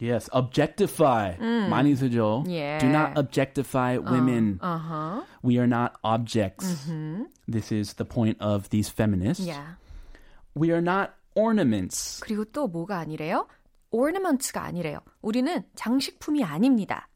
Yes, 0.00 0.28
objectify. 0.34 1.38
많이 1.70 1.96
쓰죠. 1.96 2.44
Yeah. 2.46 2.78
Do 2.78 2.86
not 2.86 3.18
objectify 3.18 3.96
women. 3.96 4.60
Uh-huh. 4.60 5.24
We 5.42 5.56
are 5.56 5.66
not 5.66 5.94
objects. 6.04 6.86
This 7.48 7.72
is 7.72 7.94
the 7.94 8.04
point 8.04 8.36
of 8.38 8.68
these 8.68 8.90
feminists. 8.90 9.46
Yeah. 9.46 9.76
We 10.54 10.70
are 10.70 10.82
not 10.82 11.12
ornaments. 11.34 12.20
그리고 12.20 12.44
또 12.44 12.68
뭐가 12.68 12.98
아니래요? 12.98 13.46
Ornaments가 13.96 14.62
아니래요. 14.62 14.98
우리는 15.22 15.62
장식품이 15.74 16.44
아닙니다. 16.44 17.08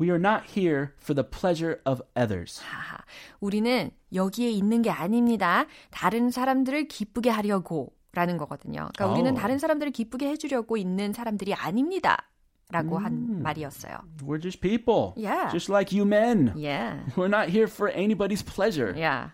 We 0.00 0.08
are 0.10 0.20
not 0.20 0.44
here 0.56 0.90
for 1.02 1.14
the 1.14 1.28
pleasure 1.28 1.80
of 1.84 2.02
others. 2.16 2.60
하하. 2.62 2.98
우리는 3.40 3.90
여기에 4.14 4.50
있는 4.50 4.82
게 4.82 4.90
아닙니다. 4.90 5.66
다른 5.90 6.30
사람들을 6.30 6.86
기쁘게 6.86 7.30
하려고 7.30 7.92
라는 8.12 8.36
거거든요. 8.36 8.88
그러니까 8.94 9.06
우리는 9.12 9.32
오. 9.32 9.34
다른 9.34 9.58
사람들을 9.58 9.92
기쁘게 9.92 10.28
해주려고 10.28 10.76
있는 10.76 11.12
사람들이 11.12 11.54
아닙니다. 11.54 12.28
라고 12.70 12.98
한 12.98 13.42
말이었어요. 13.42 13.96
We're 14.22 14.42
just 14.42 14.60
people. 14.60 15.14
Yeah. 15.16 15.50
Just 15.50 15.72
like 15.72 15.90
you 15.90 16.06
men. 16.06 16.52
Yeah. 16.54 17.00
We're 17.16 17.32
not 17.32 17.48
here 17.48 17.66
for 17.66 17.90
anybody's 17.90 18.42
pleasure. 18.42 18.92
Yeah. 18.94 19.30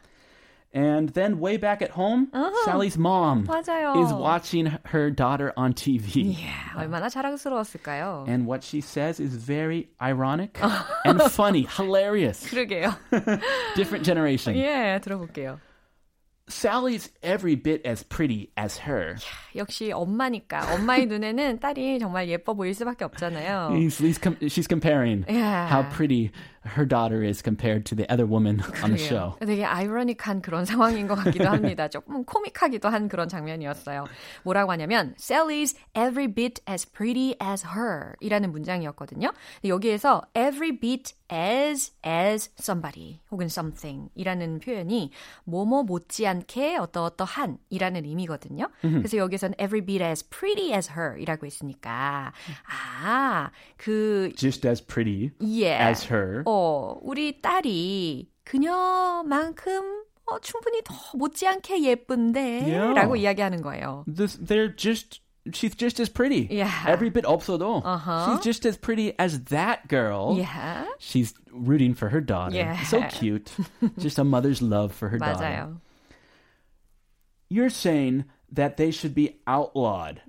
And 0.73 1.09
then 1.15 1.39
way 1.39 1.57
back 1.57 1.81
at 1.81 1.89
home, 1.89 2.27
Sally's 2.63 2.95
mom 2.95 3.47
맞아요. 3.47 4.05
is 4.05 4.13
watching 4.13 4.67
her 4.85 5.09
daughter 5.09 5.51
on 5.57 5.73
TV. 5.73 6.37
Yeah, 6.37 6.53
얼마나 6.77 7.09
자랑스러웠을까요? 7.09 8.27
And 8.27 8.45
what 8.45 8.63
she 8.63 8.79
says 8.79 9.19
is 9.19 9.33
very 9.33 9.89
ironic 9.99 10.59
and 11.05 11.19
funny, 11.31 11.63
hilarious. 11.63 12.45
그러게요. 12.45 12.93
Different 13.75 14.05
generation. 14.05 14.53
예, 14.55 14.99
들어볼게요. 15.01 15.59
Sally's 16.49 17.09
every 17.21 17.55
bit 17.55 17.81
as 17.85 18.01
pretty 18.03 18.49
as 18.57 18.77
her. 18.79 19.15
역시 19.55 19.91
엄마니까 19.91 20.73
엄마의 20.73 21.05
눈에는 21.05 21.59
딸이 21.59 21.99
정말 21.99 22.27
예뻐 22.27 22.55
보일 22.55 22.73
수밖에 22.73 23.05
없잖아요. 23.05 23.69
He's, 23.73 23.97
he's 23.99 24.17
com- 24.17 24.37
she's 24.47 24.67
comparing 24.67 25.25
Yeah. 25.29 25.67
how 25.67 25.83
pretty 25.89 26.31
her 26.64 26.86
daughter 26.86 27.22
is 27.22 27.42
compared 27.42 27.84
to 27.86 27.94
the 27.94 28.06
other 28.12 28.26
woman 28.26 28.60
on 28.82 28.90
the 28.94 28.98
show. 28.98 29.34
되게 29.40 29.64
아이러닉한 29.64 30.40
그런 30.42 30.64
상황인 30.64 31.06
것 31.06 31.14
같기도 31.16 31.48
합니다. 31.48 31.88
조금 31.88 32.24
코믹하기도 32.24 32.88
한 32.88 33.08
그런 33.08 33.28
장면이었어요. 33.28 34.06
뭐라고 34.44 34.72
하냐면 34.72 35.14
Sally's 35.18 35.76
every 35.94 36.26
bit 36.26 36.60
as 36.68 36.90
pretty 36.90 37.36
as 37.42 37.64
her 37.76 38.14
이라는 38.20 38.52
문장이었거든요. 38.52 39.32
여기에서 39.64 40.22
every 40.34 40.78
bit 40.78 41.14
as 41.32 41.92
as 42.06 42.50
somebody 42.58 43.20
혹은 43.30 43.46
something 43.46 44.08
이라는 44.14 44.60
표현이 44.60 45.10
뭐뭐 45.44 45.82
못지않게 45.84 46.76
어떠어떠한 46.76 47.58
이라는 47.70 48.04
의미거든요. 48.04 48.68
그래서 48.80 49.16
여기서는 49.16 49.54
every 49.58 49.84
bit 49.84 50.02
as 50.02 50.28
pretty 50.28 50.72
as 50.72 50.90
her 50.92 51.18
이라고 51.20 51.46
했으니까 51.46 52.32
아, 52.68 53.50
그 53.76 54.32
Just 54.36 54.66
as 54.66 54.84
pretty 54.84 55.30
예. 55.42 55.78
as 55.80 56.06
her. 56.12 56.42
어, 56.46 56.53
우리 57.03 57.41
딸이 57.41 58.29
그녀만큼 58.43 60.03
어, 60.25 60.39
충분히 60.39 60.81
더 60.83 60.93
못지않게 61.17 61.83
예쁜데 61.83 62.39
Yeah. 62.67 62.93
라고 62.93 63.15
이야기하는 63.15 63.61
거예요. 63.61 64.05
This, 64.07 64.37
they're 64.37 64.69
just 64.75 65.21
she's 65.53 65.73
just 65.75 65.99
as 65.99 66.09
pretty. 66.09 66.47
Yeah. 66.51 66.69
Every 66.85 67.09
bit 67.09 67.25
없어도. 67.25 67.81
Uh-huh. 67.83 68.25
She's 68.25 68.43
just 68.43 68.65
as 68.67 68.77
pretty 68.77 69.13
as 69.17 69.45
that 69.45 69.87
girl. 69.87 70.35
Yeah. 70.37 70.85
She's 70.99 71.33
rooting 71.51 71.95
for 71.95 72.09
her 72.09 72.21
daughter. 72.21 72.55
Yeah. 72.55 72.77
So 72.83 73.01
cute. 73.09 73.51
just 73.97 74.19
a 74.19 74.23
mother's 74.23 74.61
love 74.61 74.93
for 74.93 75.09
her 75.09 75.17
daughter. 75.17 75.43
맞아요. 75.43 75.81
You're 77.49 77.71
saying 77.71 78.25
that 78.53 78.77
they 78.77 78.89
should 78.91 79.13
be 79.13 79.39
outlawed. 79.47 80.21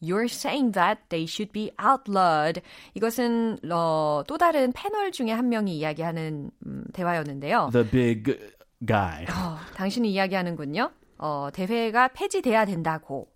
You're 0.00 0.28
saying 0.28 0.72
that 0.72 0.98
they 1.08 1.24
should 1.26 1.52
be 1.52 1.70
outlawed. 1.80 2.62
이것은 2.94 3.58
어, 3.70 4.22
또 4.26 4.38
다른 4.38 4.72
패널 4.72 5.10
중에 5.10 5.32
한 5.32 5.48
명이 5.48 5.76
이야기하는 5.78 6.50
음, 6.66 6.84
대화였는데요. 6.92 7.70
The 7.72 7.88
big 7.90 8.38
guy. 8.86 9.24
어, 9.24 9.58
당신이 9.74 10.12
이야기하는군요. 10.12 10.90
어, 11.18 11.48
대회가 11.52 12.08
폐지돼야 12.08 12.64
된다고. 12.66 13.28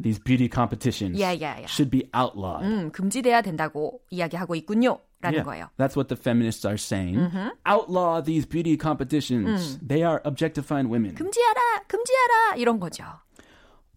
These 0.00 0.20
beauty 0.22 0.50
competitions 0.52 1.18
Yeah, 1.18 1.32
yeah, 1.32 1.56
yeah. 1.56 1.66
should 1.66 1.90
be 1.90 2.04
outlawed. 2.14 2.62
음, 2.62 2.90
금지돼야 2.92 3.40
된다고 3.40 4.02
이야기하고 4.10 4.54
있군요. 4.54 4.98
라는 5.22 5.38
Yeah, 5.38 5.44
거예요. 5.48 5.70
That's 5.78 5.96
what 5.96 6.08
the 6.08 6.16
feminists 6.20 6.66
are 6.66 6.76
saying. 6.76 7.16
Outlaw 7.64 8.20
these 8.20 8.44
beauty 8.44 8.76
competitions. 8.76 9.78
They 9.80 10.02
are 10.04 10.20
objectifying 10.26 10.90
women. 10.92 11.14
금지하라! 11.14 11.84
금지하라! 11.86 12.56
이런 12.56 12.78
거죠. 12.80 13.04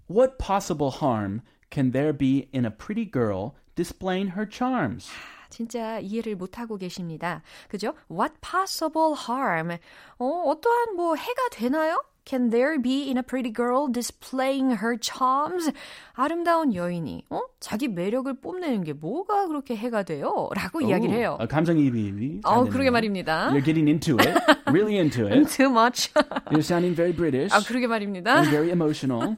What 0.10 0.38
possible 0.38 0.92
harm 0.92 1.42
can 1.70 1.92
there 1.92 2.14
be 2.14 2.48
in 2.54 2.66
a 2.66 2.72
pretty 2.72 3.06
girl 3.06 3.56
displaying 3.76 4.32
her 4.36 4.48
charms? 4.50 5.10
진짜 5.50 6.00
이해를 6.00 6.36
못하고 6.36 6.78
계십니다. 6.78 7.42
그죠? 7.70 7.94
What 8.10 8.36
possible 8.42 9.16
harm? 9.28 9.72
어, 10.20 10.26
어떠한 10.26 10.96
뭐 10.96 11.16
해가 11.16 11.50
되나요? 11.52 12.04
Can 12.31 12.51
there 12.51 12.79
be 12.79 13.09
in 13.11 13.19
a 13.19 13.25
pretty 13.25 13.51
girl 13.51 13.89
displaying 13.91 14.77
her 14.77 14.97
charms? 14.97 15.73
아름다운 16.15 16.77
여인이 16.77 17.25
어? 17.29 17.41
자기 17.59 17.89
매력을 17.89 18.33
뽐내는 18.41 18.85
게 18.85 18.93
뭐가 18.93 19.49
그렇게 19.49 19.75
해가 19.75 20.05
돼요? 20.05 20.49
라고 20.55 20.81
이야기를 20.81 21.13
해요. 21.13 21.37
어, 21.41 21.49
감정이입이 21.49 22.43
어, 22.45 22.67
그러게 22.67 22.91
말입니다. 22.91 23.51
You're 23.51 23.65
getting 23.65 23.89
into 23.91 24.17
it, 24.21 24.39
really 24.71 24.95
into 24.99 25.27
it. 25.27 25.51
Too 25.51 25.71
much. 25.71 26.13
You're 26.53 26.61
sounding 26.63 26.95
very 26.95 27.13
British 27.13 27.53
아, 27.53 27.59
그러게 27.67 27.89
말입니다. 27.89 28.37
and 28.37 28.51
very 28.51 28.71
emotional. 28.71 29.35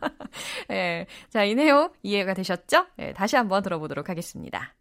예. 0.70 1.06
자, 1.30 1.44
이 1.44 1.54
내용 1.54 1.88
이해가 2.02 2.34
되셨죠? 2.34 2.88
예, 2.98 3.14
다시 3.14 3.36
한번 3.36 3.62
들어보도록 3.62 4.10
하겠습니다. 4.10 4.74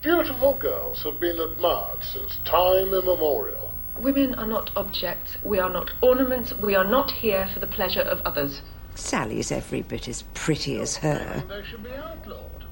Beautiful 0.00 0.54
girls 0.60 1.02
have 1.04 1.18
been 1.18 1.40
admired 1.40 1.98
since 2.00 2.38
time 2.44 2.94
immemorial. 2.94 3.73
Women 3.99 4.33
are 4.35 4.47
not 4.47 4.71
objects. 4.75 5.37
We 5.43 5.59
are 5.59 5.69
not 5.69 5.91
ornaments. 6.01 6.53
We 6.57 6.75
are 6.75 6.85
not 6.85 7.11
here 7.11 7.49
for 7.53 7.59
the 7.59 7.67
pleasure 7.67 8.01
of 8.01 8.21
others. 8.25 8.61
Sally's 8.95 9.51
every 9.51 9.81
bit 9.81 10.07
as 10.07 10.23
pretty 10.33 10.79
as 10.79 10.97
her. 10.97 11.43
They 11.47 11.63
should 11.63 11.83
be 11.83 11.91
outlawed. 11.91 12.65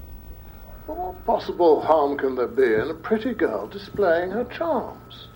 But 0.86 0.96
what 0.96 1.26
possible 1.26 1.82
harm 1.82 2.16
can 2.16 2.34
there 2.34 2.46
be 2.48 2.74
in 2.74 2.90
a 2.90 2.94
pretty 2.94 3.34
girl 3.34 3.68
displaying 3.68 4.30
her 4.30 4.44
charms? 4.44 5.28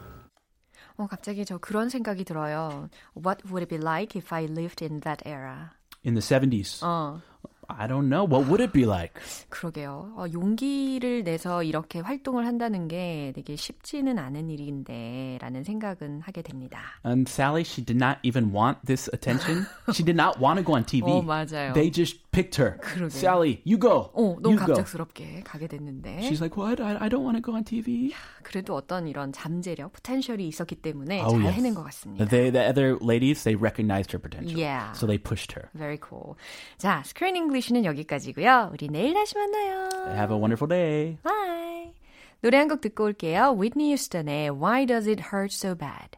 어, 0.98 1.06
갑자기 1.06 1.44
저 1.44 1.58
그런 1.58 1.88
생각이 1.88 2.24
들어요. 2.24 2.88
What 3.14 3.44
would 3.50 3.62
it 3.62 3.68
be 3.68 3.78
like 3.78 4.16
if 4.16 4.32
I 4.32 4.46
lived 4.46 4.82
in 4.82 5.00
that 5.00 5.22
era? 5.26 5.72
In 6.04 6.14
the 6.14 6.20
70s, 6.20 6.82
어. 6.82 7.20
I 7.69 7.87
don't 7.87 8.07
know. 8.09 8.23
What 8.27 8.47
would 8.47 8.61
it 8.61 8.71
be 8.73 8.83
like? 8.85 9.13
그러게요. 9.49 10.13
어, 10.15 10.25
용기를 10.31 11.23
내서 11.23 11.63
이렇게 11.63 11.99
활동을 11.99 12.45
한다는 12.45 12.87
게 12.87 13.33
되게 13.35 13.55
쉽지는 13.55 14.17
않은 14.19 14.49
일인데 14.49 15.37
라는 15.41 15.63
생각은 15.63 16.21
하게 16.21 16.41
됩니다. 16.41 16.79
And 17.05 17.29
Sally, 17.29 17.61
she 17.61 17.83
did 17.83 17.97
not 17.97 18.19
even 18.23 18.53
want 18.53 18.79
this 18.85 19.09
attention. 19.13 19.65
she 19.93 20.03
did 20.03 20.15
not 20.15 20.39
want 20.41 20.57
to 20.59 20.65
go 20.65 20.73
on 20.75 20.85
TV. 20.85 21.11
어, 21.11 21.21
맞아요. 21.21 21.73
They 21.73 21.91
just 21.91 22.19
her. 22.57 22.77
그러게요. 22.81 23.07
Sally, 23.11 23.61
you 23.65 23.77
go. 23.79 24.11
어, 24.13 24.35
너무 24.41 24.55
you 24.55 24.57
go. 24.57 24.75
갑작스럽게 24.75 25.41
가게 25.43 25.67
됐는데 25.67 26.19
She's 26.21 26.39
like, 26.41 26.55
what? 26.57 26.81
I, 26.81 26.95
I 26.99 27.09
don't 27.09 27.23
want 27.23 27.35
to 27.37 27.41
go 27.41 27.53
on 27.53 27.63
TV. 27.63 28.13
그래도 28.43 28.75
어떤 28.75 29.07
이런 29.07 29.31
잠재력, 29.33 29.93
포텐셜이 29.93 30.47
있었기 30.47 30.75
때문에 30.75 31.21
Oh, 31.23 31.31
잘 31.33 31.43
yes. 31.45 31.57
해낸 31.59 31.73
것 31.75 31.83
같습니다. 31.83 32.25
They, 32.25 32.51
the 32.51 32.63
other 32.67 32.97
ladies, 33.01 33.43
they 33.43 33.55
recognized 33.55 34.11
her 34.13 34.19
potential. 34.21 34.57
Yeah. 34.59 34.93
So 34.93 35.05
they 35.07 35.17
pushed 35.17 35.51
her. 35.53 35.69
Very 35.73 35.99
cool. 35.99 36.35
자, 36.77 37.03
스크린 37.05 37.35
잉글리시는 37.35 37.83
여기까지고요. 37.85 38.69
우리 38.73 38.87
내일 38.89 39.13
다시 39.13 39.35
만나요. 39.35 39.89
Have 40.15 40.31
a 40.31 40.37
wonderful 40.39 40.69
day. 40.69 41.17
Bye. 41.23 41.93
노래 42.41 42.57
한 42.59 42.67
곡 42.69 42.81
듣고 42.81 43.03
올게요. 43.05 43.55
Whitney 43.57 43.89
Houston의 43.89 44.51
Why 44.51 44.85
Does 44.85 45.09
It 45.09 45.33
Hurt 45.33 45.51
So 45.51 45.73
Bad. 45.75 46.17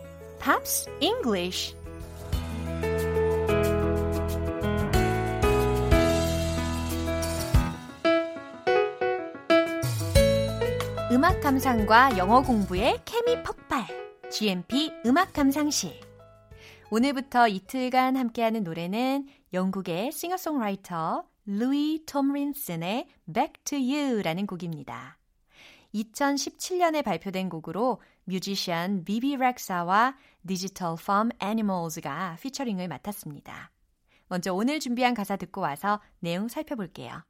Pops 0.43 0.89
English. 1.01 1.75
음악 11.11 11.41
감상과 11.41 12.17
영어 12.17 12.41
공부의 12.41 13.01
케미 13.05 13.43
폭발. 13.43 13.85
GMP 14.31 14.91
음악 15.05 15.31
감상실. 15.31 15.91
오늘부터 16.89 17.47
이틀간 17.47 18.17
함께하는 18.17 18.63
노래는 18.63 19.27
영국의 19.53 20.11
싱어송라이터 20.11 21.23
루이 21.45 22.03
톰린슨의 22.07 23.07
Back 23.31 23.53
to 23.63 23.77
You라는 23.77 24.47
곡입니다. 24.47 25.19
2017년에 25.93 27.03
발표된 27.03 27.49
곡으로 27.49 28.01
뮤지션 28.24 29.04
비비 29.04 29.36
렉사와 29.36 30.16
디지털 30.46 30.96
펌 30.96 31.30
애니멀즈가 31.40 32.36
피처링을 32.40 32.88
맡았습니다. 32.88 33.70
먼저 34.28 34.52
오늘 34.52 34.80
준비한 34.80 35.14
가사 35.14 35.36
듣고 35.36 35.60
와서 35.60 36.00
내용 36.20 36.48
살펴볼게요. 36.48 37.22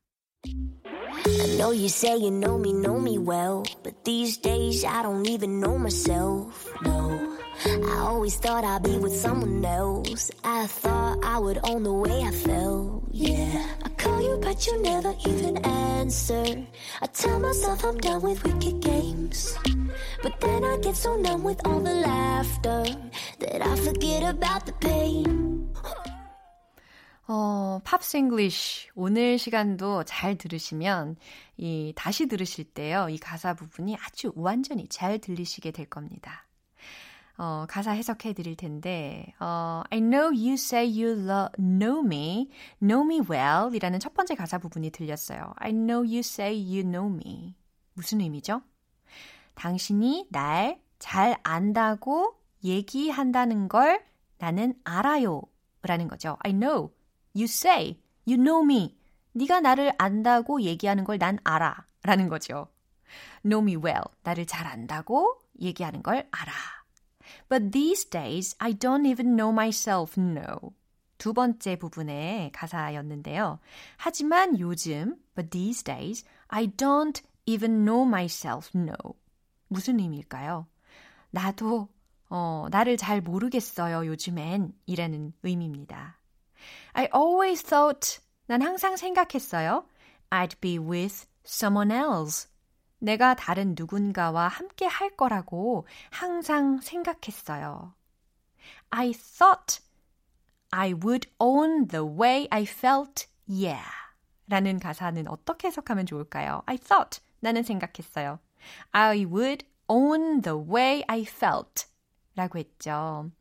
I 1.26 1.56
know 1.56 1.72
you 1.72 1.86
say 1.86 2.16
you 2.16 2.30
know 2.30 2.56
me, 2.58 2.72
know 2.72 3.00
me 3.00 3.18
well, 3.18 3.64
but 3.82 4.04
these 4.04 4.38
days 4.38 4.84
I 4.84 5.02
don't 5.02 5.26
even 5.26 5.60
know 5.60 5.76
myself. 5.76 6.66
No, 6.82 7.36
I 7.64 7.98
always 7.98 8.36
thought 8.38 8.64
I'd 8.64 8.82
be 8.82 8.96
with 8.98 9.14
someone 9.16 9.64
else. 9.64 10.30
I 10.44 10.66
thought 10.66 11.18
I 11.24 11.38
would 11.38 11.58
own 11.64 11.82
the 11.82 11.92
way 11.92 12.22
I 12.22 12.30
felt. 12.30 13.04
Yeah, 13.10 13.64
I 13.79 13.79
call 13.79 13.79
You, 14.31 14.37
but 14.39 14.65
you 14.67 14.81
never 14.81 15.13
even 15.27 15.57
answer. 15.65 16.43
I 17.01 17.07
tell 17.07 17.39
myself 17.39 17.83
I'm 17.83 17.97
done 17.97 18.21
with 18.21 18.43
wicked 18.43 18.79
games, 18.81 19.57
but 20.23 20.39
then 20.39 20.63
I 20.63 20.77
get 20.77 20.95
so 20.95 21.15
numb 21.15 21.43
with 21.43 21.59
all 21.65 21.79
the 21.79 21.95
laughter 21.95 22.83
that 23.39 23.61
I 23.61 23.75
forget 23.75 24.23
about 24.23 24.65
the 24.65 24.73
pain. 24.79 25.67
어, 27.27 27.79
팝스 27.85 28.17
잉글리쉬 28.17 28.89
오늘 28.93 29.37
시간도 29.37 30.03
잘 30.03 30.35
들으시면 30.35 31.15
이 31.55 31.93
다시 31.95 32.25
들으실 32.27 32.65
때요. 32.65 33.07
이 33.09 33.17
가사 33.17 33.53
부분이 33.53 33.95
아주 33.95 34.33
완전히 34.35 34.87
잘 34.89 35.19
들리시게 35.19 35.71
될 35.71 35.85
겁니다. 35.85 36.45
어, 37.41 37.65
가사 37.67 37.91
해석해 37.91 38.33
드릴 38.33 38.55
텐데 38.55 39.33
어, 39.39 39.81
I 39.89 39.99
know 39.99 40.25
you 40.27 40.53
say 40.53 40.85
you 40.85 41.19
love, 41.19 41.51
know 41.57 42.05
me, 42.05 42.49
know 42.79 43.03
me 43.03 43.19
well 43.27 43.75
이라는 43.75 43.99
첫 43.99 44.13
번째 44.13 44.35
가사 44.35 44.59
부분이 44.59 44.91
들렸어요. 44.91 45.51
I 45.55 45.71
know 45.71 46.03
you 46.05 46.19
say 46.19 46.53
you 46.53 46.83
know 46.83 47.11
me. 47.11 47.55
무슨 47.93 48.21
의미죠? 48.21 48.61
당신이 49.55 50.27
날 50.29 50.79
잘 50.99 51.35
안다고 51.41 52.35
얘기한다는 52.63 53.67
걸 53.67 54.05
나는 54.37 54.75
알아요. 54.83 55.41
라는 55.81 56.07
거죠. 56.07 56.37
I 56.43 56.51
know. 56.53 56.91
You 57.35 57.45
say, 57.45 57.99
you 58.27 58.37
know 58.37 58.63
me. 58.63 58.95
네가 59.33 59.61
나를 59.61 59.93
안다고 59.97 60.61
얘기하는 60.61 61.03
걸 61.05 61.17
난 61.17 61.39
알아. 61.43 61.87
라는 62.03 62.29
거죠. 62.29 62.67
Know 63.41 63.63
me 63.63 63.77
well. 63.77 64.03
나를 64.21 64.45
잘 64.45 64.67
안다고 64.67 65.39
얘기하는 65.59 66.03
걸 66.03 66.27
알아. 66.29 66.80
But 67.51 67.73
these 67.73 68.05
days, 68.05 68.55
I 68.59 68.71
don't 68.71 69.05
even 69.05 69.35
know 69.35 69.51
myself 69.51 70.15
know. 70.15 70.71
두 71.17 71.33
번째 71.33 71.75
부분의 71.75 72.53
가사였는데요. 72.53 73.59
하지만 73.97 74.57
요즘, 74.57 75.17
but 75.35 75.49
these 75.49 75.83
days, 75.83 76.23
I 76.47 76.67
don't 76.67 77.21
even 77.45 77.83
know 77.83 78.07
myself 78.07 78.71
know. 78.71 79.17
무슨 79.67 79.99
의미일까요? 79.99 80.65
나도, 81.31 81.89
어, 82.29 82.67
나를 82.71 82.95
잘 82.95 83.19
모르겠어요, 83.19 84.05
요즘엔. 84.05 84.73
이라는 84.85 85.33
의미입니다. 85.43 86.21
I 86.93 87.09
always 87.13 87.61
thought, 87.61 88.21
난 88.47 88.61
항상 88.61 88.95
생각했어요. 88.95 89.85
I'd 90.29 90.57
be 90.61 90.79
with 90.79 91.27
someone 91.45 91.91
else. 91.91 92.47
내가 93.01 93.33
다른 93.33 93.73
누군가와 93.77 94.47
함께 94.47 94.85
할 94.85 95.09
거라고 95.17 95.87
항상 96.11 96.79
생각했어요. 96.81 97.93
I 98.91 99.11
thought 99.11 99.81
I 100.69 100.93
would 100.93 101.27
own 101.39 101.87
the 101.87 102.05
way 102.05 102.47
I 102.51 102.63
felt, 102.63 103.27
yeah. 103.47 103.83
라는 104.47 104.79
가사는 104.79 105.27
어떻게 105.27 105.67
해석하면 105.67 106.05
좋을까요? 106.05 106.61
I 106.67 106.77
thought, 106.77 107.21
나는 107.39 107.63
생각했어요. 107.63 108.39
I 108.91 109.25
would 109.25 109.65
own 109.87 110.41
the 110.41 110.57
way 110.57 111.03
I 111.07 111.21
felt. 111.23 111.87
라고 112.35 112.59
했죠. 112.59 113.31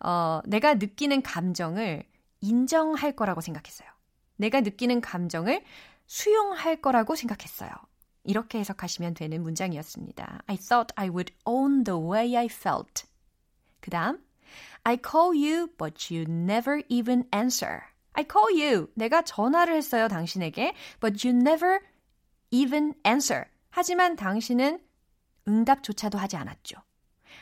어, 0.00 0.40
내가 0.46 0.74
느끼는 0.74 1.22
감정을 1.22 2.04
인정할 2.40 3.12
거라고 3.12 3.40
생각했어요. 3.40 3.88
내가 4.36 4.62
느끼는 4.62 5.00
감정을 5.00 5.62
수용할 6.06 6.80
거라고 6.80 7.14
생각했어요. 7.14 7.70
이렇게 8.24 8.58
해석하시면 8.58 9.14
되는 9.14 9.42
문장이었습니다. 9.42 10.42
I 10.46 10.56
thought 10.56 10.92
I 10.96 11.08
would 11.08 11.34
own 11.44 11.84
the 11.84 12.00
way 12.00 12.36
I 12.36 12.46
felt. 12.46 13.04
그 13.80 13.90
다음, 13.90 14.22
I 14.84 14.96
call 14.96 15.36
you, 15.36 15.68
but 15.76 16.12
you 16.12 16.24
never 16.28 16.82
even 16.88 17.24
answer. 17.34 17.80
I 18.14 18.24
call 18.30 18.52
you. 18.52 18.88
내가 18.94 19.22
전화를 19.22 19.74
했어요, 19.74 20.08
당신에게. 20.08 20.74
But 21.00 21.26
you 21.26 21.36
never 21.36 21.80
even 22.50 22.94
answer. 23.06 23.46
하지만 23.70 24.16
당신은 24.16 24.80
응답조차도 25.48 26.18
하지 26.18 26.36
않았죠. 26.36 26.76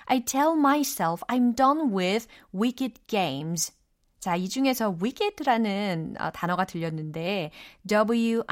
I 0.06 0.24
tell 0.24 0.56
myself 0.56 1.22
I'm 1.28 1.54
done 1.54 1.92
with 1.94 2.26
wicked 2.54 3.00
games. 3.06 3.72
자, 4.20 4.36
이 4.36 4.48
중에서 4.50 4.96
wicked라는 5.02 6.14
어, 6.20 6.30
단어가 6.30 6.64
들렸는데 6.66 7.50
W-I-C-K-E-D 7.86 8.48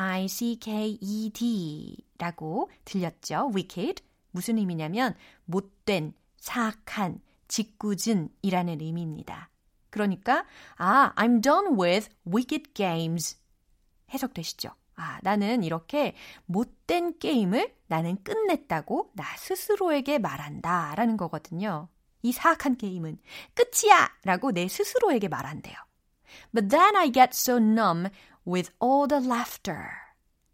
라고 2.18 2.70
들렸죠. 2.84 3.52
wicked. 3.54 4.02
무슨 4.30 4.58
의미냐면 4.58 5.14
못된, 5.44 6.14
사악한, 6.38 7.20
짓궂은이라는 7.48 8.80
의미입니다. 8.80 9.50
그러니까 9.90 10.46
아, 10.76 11.12
I'm 11.16 11.42
done 11.42 11.78
with 11.78 12.08
wicked 12.26 12.72
games. 12.74 13.36
해석되시죠? 14.12 14.70
아, 14.96 15.18
나는 15.22 15.62
이렇게 15.62 16.14
못된 16.46 17.18
게임을 17.18 17.74
나는 17.88 18.22
끝냈다고 18.22 19.12
나 19.14 19.24
스스로에게 19.36 20.18
말한다 20.18 20.94
라는 20.94 21.16
거거든요. 21.16 21.88
이 22.22 22.32
사악한 22.32 22.76
게임은 22.76 23.18
끝이야! 23.54 24.10
라고 24.24 24.52
내 24.52 24.68
스스로에게 24.68 25.28
말한대요. 25.28 25.76
But 26.52 26.68
then 26.68 26.96
I 26.96 27.10
get 27.12 27.30
so 27.32 27.56
numb 27.56 28.08
with 28.46 28.72
all 28.82 29.08
the 29.08 29.24
laughter. 29.24 29.84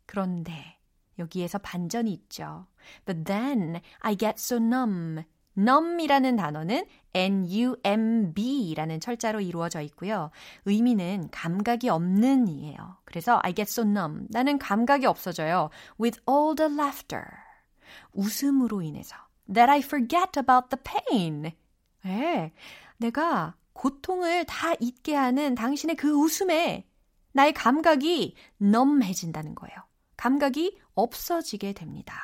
그런데 0.07 0.79
여기에서 1.19 1.59
반전이 1.59 2.13
있죠. 2.13 2.67
But 3.05 3.25
then 3.25 3.81
I 4.01 4.17
get 4.17 4.35
so 4.39 4.57
numb. 4.57 5.25
numb이라는 5.57 6.35
단어는 6.37 6.85
n-u-m-b라는 7.15 8.99
철자로 9.01 9.41
이루어져 9.41 9.81
있고요. 9.83 10.31
의미는 10.65 11.29
감각이 11.31 11.89
없는 11.89 12.49
이에요. 12.49 12.97
그래서 13.05 13.39
I 13.43 13.55
get 13.55 13.71
so 13.71 13.85
numb. 13.89 14.27
나는 14.31 14.59
감각이 14.59 15.07
없어져요. 15.07 15.71
With 16.01 16.21
all 16.29 16.57
the 16.57 16.73
laughter. 16.73 17.25
웃음으로 18.13 18.83
인해서. 18.83 19.17
That 19.53 19.71
I 19.71 19.79
forget 19.81 20.39
about 20.39 20.69
the 20.69 20.83
pain. 20.83 21.53
네, 22.03 22.53
내가 22.97 23.55
고통을 23.73 24.45
다 24.47 24.75
잊게 24.81 25.15
하는 25.15 25.55
당신의 25.55 25.97
그 25.97 26.13
웃음에 26.13 26.87
나의 27.33 27.53
감각이 27.53 28.35
넘해진다는 28.59 29.55
거예요. 29.55 29.77
감각이 30.17 30.81
없어지게 30.95 31.73
됩니다. 31.73 32.15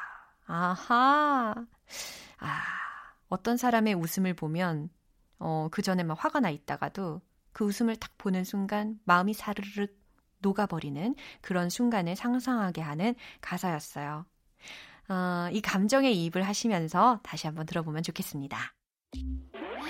아하. 0.47 1.55
아, 2.39 2.63
어떤 3.29 3.57
사람의 3.57 3.95
웃음을 3.95 4.35
보면, 4.35 4.89
어, 5.39 5.69
그 5.71 5.83
전에 5.83 6.05
막 6.05 6.23
화가 6.23 6.41
나 6.41 6.51
있다가도 6.51 7.21
그 7.53 7.65
웃음을 7.65 7.97
딱 7.97 8.17
보는 8.19 8.45
순간 8.45 8.99
마음이 9.05 9.35
사르르 9.35 9.89
녹아버리는 10.39 11.15
그런 11.41 11.69
순간을 11.69 12.17
상상하게 12.17 12.81
하는 12.81 13.15
가사였어요. 13.41 14.25
어, 15.10 15.50
이 15.52 15.62
감정에 15.62 16.12
이입을 16.12 16.44
하시면서 16.44 17.20
다시 17.24 17.48
한번 17.48 17.66
들어보면 17.66 18.04
좋겠습니다. 18.04 18.74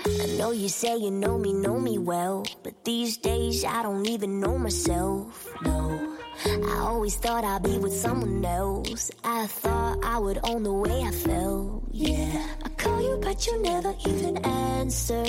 I 0.06 0.36
know 0.36 0.52
you 0.52 0.66
say 0.66 0.94
you 0.94 1.10
know 1.10 1.36
me, 1.36 1.52
know 1.52 1.80
me 1.80 1.98
well, 1.98 2.44
but 2.62 2.84
these 2.84 3.16
days 3.16 3.64
I 3.64 3.82
don't 3.82 4.06
even 4.06 4.40
know 4.40 4.56
myself. 4.56 5.50
No, 5.64 6.16
I 6.46 6.78
always 6.78 7.16
thought 7.16 7.42
I'd 7.44 7.62
be 7.64 7.78
with 7.78 7.92
someone 7.92 8.44
else. 8.44 9.10
I 9.24 9.46
thought 9.46 9.98
I 10.04 10.18
would 10.18 10.38
own 10.44 10.62
the 10.62 10.72
way 10.72 11.02
I 11.02 11.10
felt. 11.10 11.82
Yeah, 11.90 12.46
I 12.62 12.68
call 12.76 13.00
you, 13.02 13.18
but 13.20 13.46
you 13.46 13.60
never 13.62 13.94
even 14.06 14.36
answer. 14.44 15.24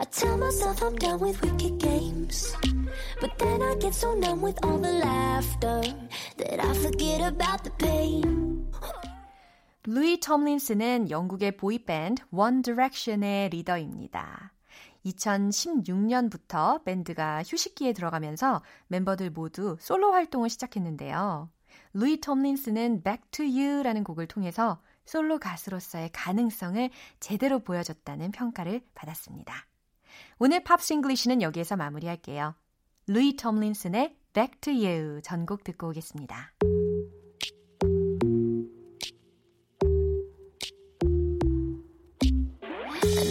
I 0.00 0.04
tell 0.04 0.38
myself 0.38 0.82
I'm 0.82 0.96
done 0.96 1.20
with 1.20 1.42
wicked 1.42 1.78
games. 1.78 2.56
But 3.20 3.36
then 3.38 3.60
I 3.60 3.74
get 3.76 3.94
so 3.94 4.14
numb 4.14 4.40
with 4.40 4.58
all 4.64 4.78
the 4.78 4.92
laughter 4.92 5.82
that 6.38 6.64
I 6.64 6.72
forget 6.74 7.20
about 7.20 7.64
the 7.64 7.70
pain. 7.72 8.66
루이 9.83 10.19
톰린스는 10.19 11.09
영국의 11.09 11.55
보이밴드 11.55 12.21
One 12.31 12.61
Direction의 12.63 13.49
리더입니다. 13.49 14.51
2016년부터 15.05 16.83
밴드가 16.83 17.43
휴식기에 17.43 17.93
들어가면서 17.93 18.61
멤버들 18.87 19.29
모두 19.29 19.77
솔로 19.79 20.11
활동을 20.11 20.49
시작했는데요. 20.49 21.49
루이 21.93 22.19
톰린스는 22.19 23.03
Back 23.03 23.31
to 23.31 23.45
You라는 23.45 24.03
곡을 24.03 24.27
통해서 24.27 24.81
솔로 25.05 25.39
가수로서의 25.39 26.09
가능성을 26.11 26.89
제대로 27.21 27.59
보여줬다는 27.59 28.31
평가를 28.31 28.81
받았습니다. 28.93 29.65
오늘 30.39 30.61
Pops 30.63 30.91
English는 30.93 31.41
여기에서 31.41 31.77
마무리할게요. 31.77 32.53
루이 33.07 33.37
톰린슨의 33.37 34.17
Back 34.33 34.59
to 34.59 34.73
You 34.73 35.21
전곡 35.21 35.63
듣고 35.63 35.87
오겠습니다. 35.87 36.51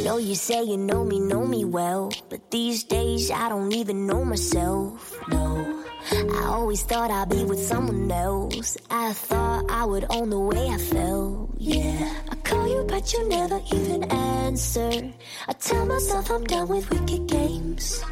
Know 0.08 0.16
you 0.16 0.34
say 0.34 0.62
you 0.62 0.78
know 0.78 1.04
me, 1.04 1.20
know 1.20 1.44
me 1.44 1.66
well, 1.66 2.10
but 2.30 2.40
these 2.50 2.82
days 2.82 3.30
I 3.30 3.50
don't 3.50 3.74
even 3.74 4.06
know 4.06 4.24
myself. 4.24 5.14
No, 5.28 5.84
I 6.10 6.44
always 6.46 6.82
thought 6.82 7.10
I'd 7.10 7.28
be 7.28 7.44
with 7.44 7.60
someone 7.60 8.10
else. 8.10 8.78
I 8.88 9.12
thought 9.12 9.66
I 9.68 9.84
would 9.84 10.06
own 10.08 10.30
the 10.30 10.38
way 10.38 10.70
I 10.70 10.78
felt. 10.78 11.50
Yeah, 11.58 12.10
I 12.30 12.36
call 12.36 12.66
you, 12.66 12.84
but 12.88 13.12
you 13.12 13.28
never 13.28 13.60
even 13.70 14.04
answer. 14.10 15.12
I 15.46 15.52
tell 15.52 15.84
myself 15.84 16.30
I'm 16.30 16.44
done 16.44 16.68
with 16.68 16.88
wicked 16.88 17.26
games. 17.26 18.02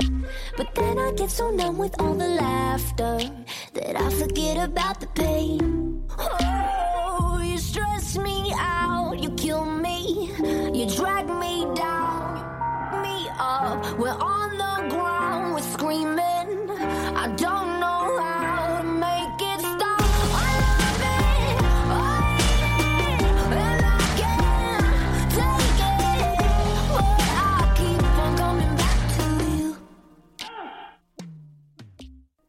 But 0.58 0.74
then 0.74 0.98
I 0.98 1.12
get 1.12 1.30
so 1.30 1.50
numb 1.50 1.78
with 1.78 1.98
all 1.98 2.12
the 2.12 2.28
laughter 2.28 3.20
that 3.72 3.96
I 3.96 4.10
forget 4.10 4.68
about 4.68 5.00
the 5.00 5.06
pain. 5.06 5.85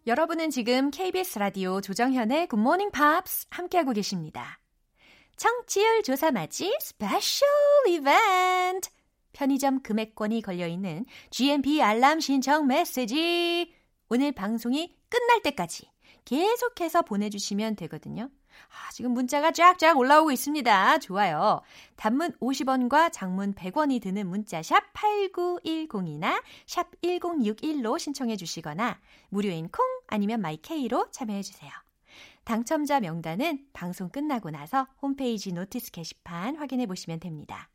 여러분은 0.08 0.52
지금 0.52 0.89
KBS 0.89 1.38
라디오 1.38 1.82
조정현의 1.82 2.48
Morning 2.54 2.93
Pops 2.93 3.48
함께하고 3.50 3.91
계십니다. 3.91 4.58
청취율 5.36 6.02
조사 6.02 6.32
맞이 6.32 6.74
스페셜 6.80 7.46
이벤트! 7.89 8.89
편의점 9.34 9.84
금액권이 9.84 10.43
걸려있는 10.43 11.04
GMP 11.30 11.82
알람 11.82 12.22
신청 12.22 12.67
메시지! 12.67 13.74
오늘 14.08 14.32
방송이 14.32 14.96
끝날 15.10 15.41
때까지 15.41 15.91
계속해서 16.24 17.02
보내주시면 17.02 17.76
되거든요. 17.76 18.30
아, 18.70 18.91
지금 18.91 19.12
문자가 19.12 19.52
쫙쫙 19.52 19.98
올라오고 19.98 20.32
있습니다. 20.32 21.00
좋아요. 21.00 21.62
단문 21.96 22.34
50원과 22.39 23.12
장문 23.12 23.54
100원이 23.54 24.02
드는 24.02 24.28
문자 24.28 24.62
샵 24.62 24.93
8910이나 24.93 26.41
샵 26.65 26.89
1061로 27.02 27.98
신청해 28.00 28.36
주시거나 28.38 29.00
무료인 29.30 29.70
콩 29.70 29.86
아니면 30.08 30.41
마이케이로 30.41 31.12
참여해 31.12 31.41
주세요. 31.41 31.72
당첨자 32.43 33.02
명단은 33.02 33.65
방송 33.74 34.10
끝나고 34.10 34.52
나서 34.52 34.88
홈페이지 35.02 35.52
notice 35.52 35.92
게시판 35.91 36.56
확인해 36.56 36.86
보시면 36.86 37.20
됩니다. 37.20 37.70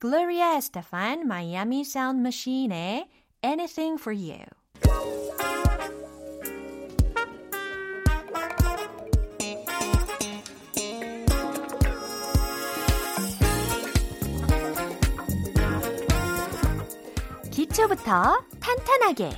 Gloria 0.00 0.56
Estefan, 0.56 1.22
Miami 1.22 1.80
Sound 1.80 2.20
Machine의 2.20 3.08
Anything 3.42 4.00
for 4.00 4.14
You. 4.14 4.46
기초부터 17.78 18.42
탄탄하게 18.58 19.30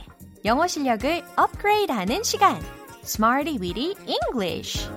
영어 0.46 0.66
실력을 0.66 1.22
업그레이드하는 1.37 2.22
시간. 2.22 2.59
Smarty 3.03 3.59
Weedy 3.61 3.94
English. 4.07 4.88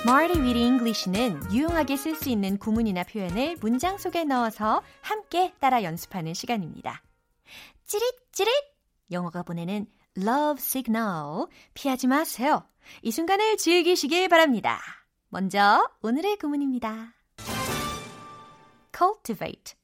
Smarty 0.00 0.38
Weedy 0.42 0.66
English는 0.66 1.50
유용하게 1.50 1.96
쓸 1.96 2.14
수 2.14 2.28
있는 2.28 2.58
구문이나 2.58 3.04
표현을 3.04 3.56
문장 3.62 3.96
속에 3.96 4.24
넣어서 4.24 4.82
함께 5.00 5.54
따라 5.58 5.82
연습하는 5.82 6.34
시간입니다. 6.34 7.02
찌릿찌릿! 7.86 8.52
영어가 9.10 9.44
보내는 9.44 9.86
love 10.18 10.60
signal 10.60 11.46
피하지 11.72 12.06
마세요. 12.06 12.68
이 13.00 13.10
순간을 13.10 13.56
즐기시길 13.56 14.28
바랍니다. 14.28 14.78
먼저 15.28 15.90
오늘의 16.02 16.36
구문입니다. 16.36 17.12
cultivate, 18.96 19.74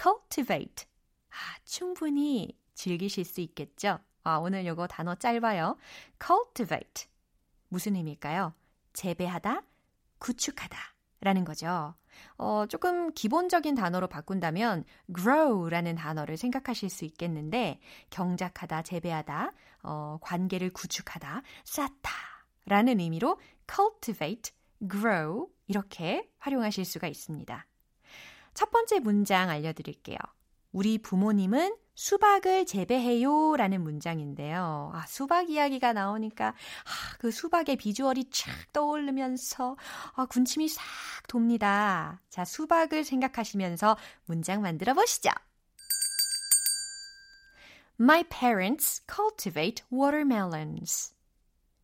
cultivate. 0.00 0.86
아, 1.30 1.34
충분히 1.64 2.56
즐기실 2.74 3.24
수 3.24 3.40
있겠죠? 3.40 3.98
아, 4.22 4.36
오늘 4.36 4.64
요거 4.64 4.86
단어 4.86 5.16
짧아요. 5.16 5.76
cultivate. 6.24 7.06
무슨 7.68 7.96
의미일까요? 7.96 8.54
재배하다, 8.92 9.62
구축하다 10.18 10.78
라는 11.20 11.44
거죠. 11.44 11.94
어, 12.36 12.66
조금 12.68 13.12
기본적인 13.14 13.74
단어로 13.74 14.06
바꾼다면 14.06 14.84
grow라는 15.12 15.96
단어를 15.96 16.36
생각하실 16.36 16.88
수 16.88 17.04
있겠는데 17.04 17.80
경작하다, 18.10 18.82
재배하다, 18.82 19.52
어, 19.82 20.18
관계를 20.20 20.70
구축하다, 20.70 21.42
쌓다 21.64 22.12
라는 22.66 23.00
의미로 23.00 23.38
cultivate, 23.74 24.52
grow 24.90 25.46
이렇게 25.66 26.28
활용하실 26.38 26.84
수가 26.84 27.08
있습니다. 27.08 27.66
첫 28.54 28.70
번째 28.70 28.98
문장 29.00 29.48
알려드릴게요. 29.48 30.18
우리 30.72 30.98
부모님은 30.98 31.76
수박을 31.94 32.64
재배해요 32.64 33.56
라는 33.56 33.82
문장인데요. 33.82 34.90
아, 34.94 35.04
수박 35.06 35.50
이야기가 35.50 35.92
나오니까 35.92 36.48
아, 36.48 37.16
그 37.18 37.30
수박의 37.30 37.76
비주얼이 37.76 38.30
쫙 38.30 38.72
떠오르면서 38.72 39.76
아, 40.14 40.26
군침이 40.26 40.68
싹 40.68 40.82
돕니다. 41.28 42.20
자, 42.30 42.44
수박을 42.44 43.04
생각하시면서 43.04 43.96
문장 44.24 44.62
만들어 44.62 44.94
보시죠. 44.94 45.30
My 48.00 48.24
parents 48.24 49.02
cultivate 49.06 49.84
watermelons. 49.92 51.14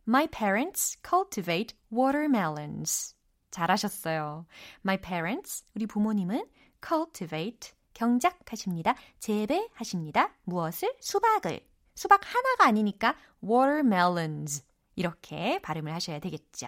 My 0.09 0.25
parents 0.25 0.97
cultivate 1.07 1.75
watermelons. 1.93 3.13
잘하셨어요. 3.51 4.47
My 4.83 4.99
parents, 4.99 5.63
우리 5.75 5.85
부모님은 5.85 6.47
cultivate, 6.83 7.73
경작하십니다. 7.93 8.95
재배하십니다. 9.19 10.33
무엇을? 10.45 10.95
수박을. 10.99 11.59
수박 11.93 12.21
하나가 12.23 12.65
아니니까 12.65 13.15
watermelons. 13.43 14.63
이렇게 14.95 15.59
발음을 15.59 15.93
하셔야 15.93 16.17
되겠죠. 16.17 16.67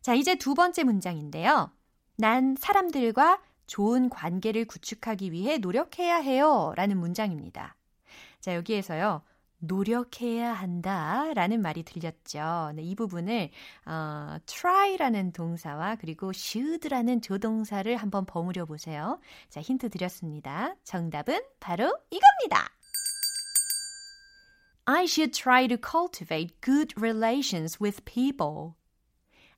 자, 0.00 0.14
이제 0.14 0.34
두 0.34 0.54
번째 0.54 0.82
문장인데요. 0.82 1.70
난 2.16 2.56
사람들과 2.58 3.40
좋은 3.68 4.10
관계를 4.10 4.64
구축하기 4.64 5.30
위해 5.30 5.58
노력해야 5.58 6.16
해요. 6.16 6.72
라는 6.74 6.98
문장입니다. 6.98 7.76
자, 8.40 8.56
여기에서요. 8.56 9.22
노력해야 9.58 10.52
한다 10.52 11.32
라는 11.34 11.62
말이 11.62 11.82
들렸죠. 11.82 12.72
네, 12.74 12.82
이 12.82 12.94
부분을 12.94 13.50
어, 13.86 14.36
try라는 14.46 15.32
동사와 15.32 15.96
그리고 15.96 16.30
should라는 16.30 17.20
조동사를 17.22 17.96
한번 17.96 18.24
버무려 18.26 18.66
보세요. 18.66 19.18
자, 19.48 19.60
힌트 19.60 19.90
드렸습니다. 19.90 20.74
정답은 20.84 21.40
바로 21.60 21.84
이겁니다. 22.10 22.68
I 24.86 25.04
should 25.04 25.32
try 25.32 25.66
to 25.68 25.78
cultivate 25.78 26.60
good 26.60 26.94
relations 26.98 27.78
with 27.80 28.04
people. 28.04 28.74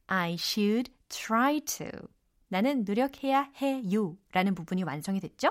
I 0.07 0.35
should 0.35 0.93
try 1.09 1.61
to. 1.61 1.89
나는 2.49 2.85
노력해야 2.85 3.51
해요. 3.61 4.17
라는 4.33 4.55
부분이 4.55 4.85
완성이 4.85 5.19
됐죠? 5.19 5.51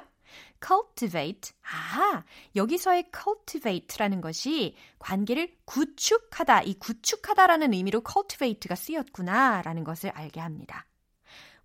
Cultivate. 0.65 1.53
아, 1.63 2.23
여기서의 2.55 3.11
cultivate라는 3.13 4.21
것이 4.21 4.75
관계를 4.99 5.55
구축하다, 5.65 6.63
이 6.63 6.73
구축하다라는 6.75 7.73
의미로 7.73 8.01
cultivate가 8.07 8.75
쓰였구나, 8.75 9.61
라는 9.61 9.83
것을 9.83 10.09
알게 10.11 10.39
합니다. 10.39 10.85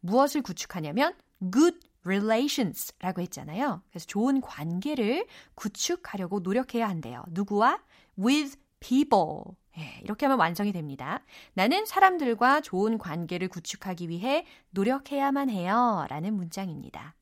무엇을 0.00 0.42
구축하냐면 0.42 1.14
good 1.52 1.78
relations 2.04 2.94
라고 3.00 3.20
했잖아요. 3.22 3.82
그래서 3.90 4.06
좋은 4.06 4.40
관계를 4.40 5.26
구축하려고 5.54 6.40
노력해야 6.40 6.88
한대요. 6.88 7.22
누구와? 7.28 7.82
with 8.18 8.58
people. 8.80 9.42
예, 9.78 10.00
이렇게 10.02 10.26
하면 10.26 10.38
완성이 10.38 10.72
됩니다. 10.72 11.22
나는 11.54 11.86
사람들과 11.86 12.60
좋은 12.60 12.98
관계를 12.98 13.48
구축하기 13.48 14.08
위해 14.08 14.46
노력해야만 14.70 15.50
해요. 15.50 16.06
라는 16.08 16.34
문장입니다. 16.34 17.14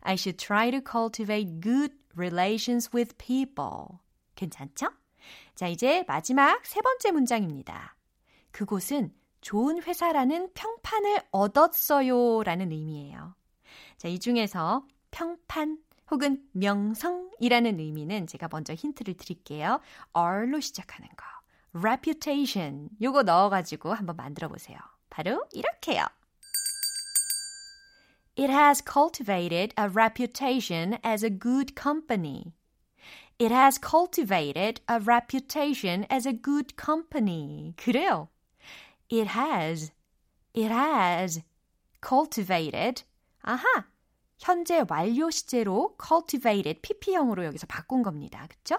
I 0.00 0.14
should 0.14 0.38
try 0.38 0.70
to 0.70 0.80
cultivate 0.80 1.60
good 1.60 1.94
relations 2.16 2.90
with 2.94 3.16
people. 3.16 3.98
괜찮죠? 4.34 4.88
자, 5.54 5.66
이제 5.68 6.04
마지막 6.06 6.64
세 6.64 6.80
번째 6.80 7.10
문장입니다. 7.12 7.96
그곳은 8.52 9.12
좋은 9.40 9.82
회사라는 9.82 10.52
평판을 10.54 11.22
얻었어요. 11.30 12.42
라는 12.42 12.72
의미예요. 12.72 13.34
자, 13.96 14.08
이 14.08 14.18
중에서 14.18 14.86
평판 15.10 15.78
혹은 16.10 16.42
명성이라는 16.52 17.80
의미는 17.80 18.26
제가 18.26 18.48
먼저 18.50 18.74
힌트를 18.74 19.14
드릴게요. 19.14 19.80
R로 20.12 20.60
시작하는 20.60 21.08
거. 21.16 21.24
reputation. 21.78 22.88
요거 23.02 23.24
넣어가지고 23.24 23.92
한번 23.92 24.16
만들어 24.16 24.48
보세요. 24.48 24.78
바로 25.10 25.44
이렇게요. 25.52 26.04
It 28.35 28.49
has 28.49 28.81
cultivated 28.81 29.73
a 29.77 29.89
reputation 29.89 30.97
as 31.03 31.23
a 31.23 31.29
good 31.29 31.75
company. 31.75 32.53
It 33.37 33.51
has 33.51 33.77
cultivated 33.77 34.81
a 34.87 34.99
reputation 34.99 36.05
as 36.09 36.27
a 36.27 36.33
good 36.33 36.75
company. 36.75 37.73
그래요. 37.77 38.29
It 39.09 39.27
has, 39.27 39.91
it 40.53 40.71
has 40.71 41.41
cultivated. 42.01 43.03
아하! 43.43 43.85
현재 44.37 44.83
완료 44.89 45.29
시제로 45.29 45.95
cultivated, 46.03 46.81
pp형으로 46.81 47.45
여기서 47.45 47.67
바꾼 47.67 48.01
겁니다. 48.01 48.47
그쵸? 48.49 48.77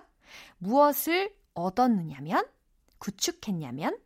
무엇을 0.59 1.35
얻었느냐면, 1.55 2.47
구축했냐면, 2.99 3.99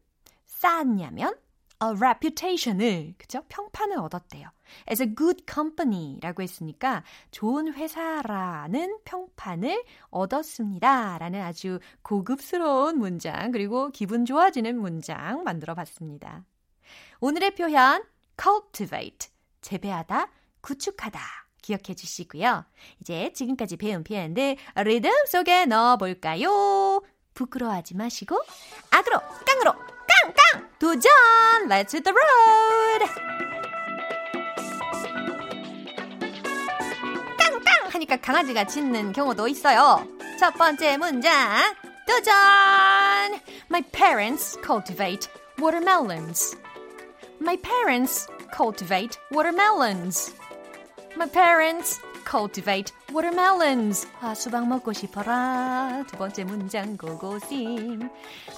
쌓았냐면, 0.45 1.35
a 1.84 1.90
reputation을, 1.98 3.16
그죠? 3.18 3.44
평판을 3.50 3.98
얻었대요. 3.98 4.50
as 4.90 5.02
a 5.02 5.16
good 5.16 5.44
company라고 5.52 6.44
했으니까 6.44 7.04
좋은 7.32 7.74
회사라는 7.74 9.00
평판을 9.04 9.84
얻었습니다. 10.10 11.18
라는 11.18 11.42
아주 11.42 11.80
고급스러운 12.04 13.00
문장, 13.00 13.52
그리고 13.52 13.90
기분 13.90 14.26
좋아지는 14.26 14.80
문장 14.80 15.44
만들어 15.44 15.74
봤습니다. 15.74 16.44
오늘의 17.20 17.56
표현, 17.56 18.04
cultivate, 18.42 19.30
재배하다, 19.62 20.28
구축하다. 20.62 21.20
기억해 21.62 21.94
주시고요. 21.96 22.66
이제 23.02 23.32
지금까지 23.34 23.78
배운 23.78 24.04
표현들 24.04 24.58
리듬 24.84 25.12
속에 25.28 25.66
넣어 25.68 25.98
볼까요? 25.98 27.04
부끄러워하지 27.34 27.96
마시고 27.96 28.36
악으로 28.90 29.20
깡으로 29.46 30.01
깡깡 30.21 30.69
도전! 30.79 31.11
Let's 31.69 31.93
hit 31.93 32.05
the 32.05 32.13
road! 32.13 33.11
깡깡 37.39 37.89
하니까 37.93 38.17
강아지가 38.17 38.65
짖는 38.65 39.13
경우도 39.13 39.49
있어요. 39.49 40.07
첫 40.39 40.55
번째 40.55 40.97
문장 40.97 41.75
도전! 42.07 42.35
My 43.71 43.83
parents 43.93 44.59
cultivate 44.65 45.29
watermelons. 45.59 46.57
My 47.41 47.57
parents 47.57 48.29
cultivate 48.55 49.19
watermelons. 49.31 50.35
My 51.17 51.27
parents 51.29 52.01
cultivate 52.25 52.93
watermelons. 53.13 54.07
아, 54.21 54.35
수박 54.35 54.67
먹고 54.69 54.93
싶어라. 54.93 56.05
두 56.07 56.17
번째 56.17 56.45
문장 56.45 56.97
고고싱. 56.97 58.11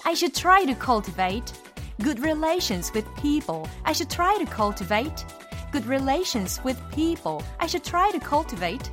I 0.05 0.13
should 0.13 0.35
try 0.35 0.65
to 0.67 0.75
cultivate 0.75 1.53
good 2.03 2.21
relations 2.21 2.93
with 2.95 3.07
people. 3.21 3.65
I 3.85 3.93
should 3.93 4.11
try 4.11 4.39
to 4.39 4.47
cultivate 4.47 5.25
good 5.73 5.87
relations 5.87 6.61
with 6.65 6.81
people. 6.91 7.43
I 7.59 7.67
should 7.67 7.85
try 7.85 8.11
to 8.11 8.19
cultivate 8.19 8.91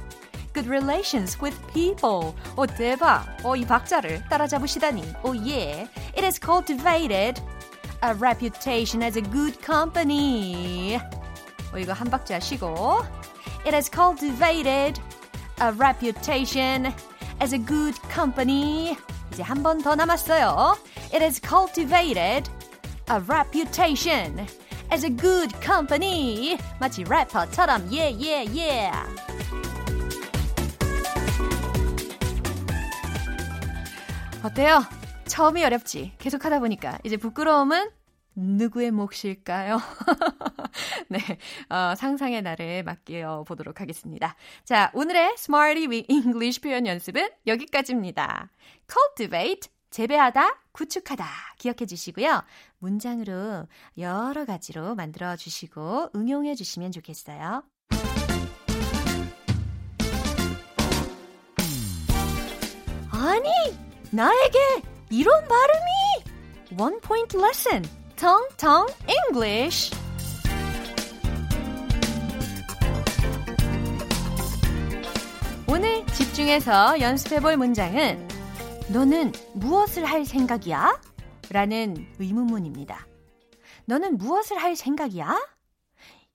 good 0.53 0.67
relations 0.69 1.37
with 1.41 1.55
people. 1.73 2.33
오, 2.57 2.65
대박. 2.65 3.25
어, 3.43 3.55
이 3.55 3.65
박자를 3.65 4.27
따라잡으시다니. 4.29 5.03
오, 5.23 5.35
예. 5.47 5.87
It 6.15 6.23
has 6.23 6.39
cultivated 6.39 7.41
a 8.03 8.13
reputation 8.13 9.03
as 9.03 9.17
a 9.17 9.23
good 9.31 9.57
company. 9.63 10.97
어, 11.73 11.77
이거 11.77 11.93
한 11.93 12.09
박자 12.09 12.39
쉬고. 12.39 13.03
It 13.65 13.73
has 13.73 13.89
cultivated 13.89 14.99
a 15.61 15.71
reputation 15.73 16.93
as 17.41 17.53
a 17.53 17.59
good 17.59 17.97
company. 18.13 18.97
이제 19.31 19.43
한 19.43 19.63
번 19.63 19.81
더 19.81 19.95
남았어요. 19.95 20.77
It 21.13 21.21
has 21.23 21.39
cultivated 21.41 22.49
a 23.09 23.19
reputation 23.27 24.47
as 24.91 25.05
a 25.05 25.09
good 25.09 25.53
company. 25.63 26.57
마치 26.79 27.03
래퍼처럼 27.03 27.89
yeah 27.91 28.13
yeah 28.13 28.45
yeah. 28.57 29.25
어때요? 34.43 34.83
처음이 35.27 35.63
어렵지. 35.65 36.13
계속 36.19 36.45
하다 36.45 36.59
보니까 36.59 36.99
이제 37.03 37.17
부끄러움은 37.17 37.89
누구의 38.35 38.91
몫일까요? 38.91 39.81
네, 41.08 41.18
어, 41.68 41.94
상상의 41.94 42.42
날을 42.42 42.82
맡겨 42.84 43.44
보도록 43.46 43.80
하겠습니다. 43.80 44.36
자, 44.64 44.90
오늘의 44.94 45.34
Smarty 45.38 46.04
English 46.08 46.60
표현 46.60 46.86
연습은 46.86 47.28
여기까지입니다. 47.46 48.50
cultivate, 48.88 49.70
재배하다, 49.90 50.60
구축하다 50.72 51.26
기억해 51.58 51.86
주시고요. 51.86 52.42
문장으로 52.78 53.66
여러 53.98 54.44
가지로 54.44 54.94
만들어 54.94 55.36
주시고 55.36 56.10
응용해 56.14 56.54
주시면 56.54 56.92
좋겠어요. 56.92 57.64
아니, 63.10 63.50
나에게 64.12 64.58
이런 65.10 65.46
발음이! 65.46 66.78
One 66.78 67.00
point 67.00 67.36
lesson. 67.36 67.84
Tong 68.16 68.46
Tong 68.56 68.86
English. 69.08 69.90
중해서 76.50 77.00
연습해 77.00 77.38
볼 77.38 77.56
문장은 77.56 78.26
너는 78.92 79.30
무엇을 79.54 80.04
할 80.04 80.24
생각이야? 80.24 81.00
라는 81.50 81.94
의문문입니다. 82.18 83.06
너는 83.84 84.18
무엇을 84.18 84.56
할 84.56 84.74
생각이야? 84.74 85.38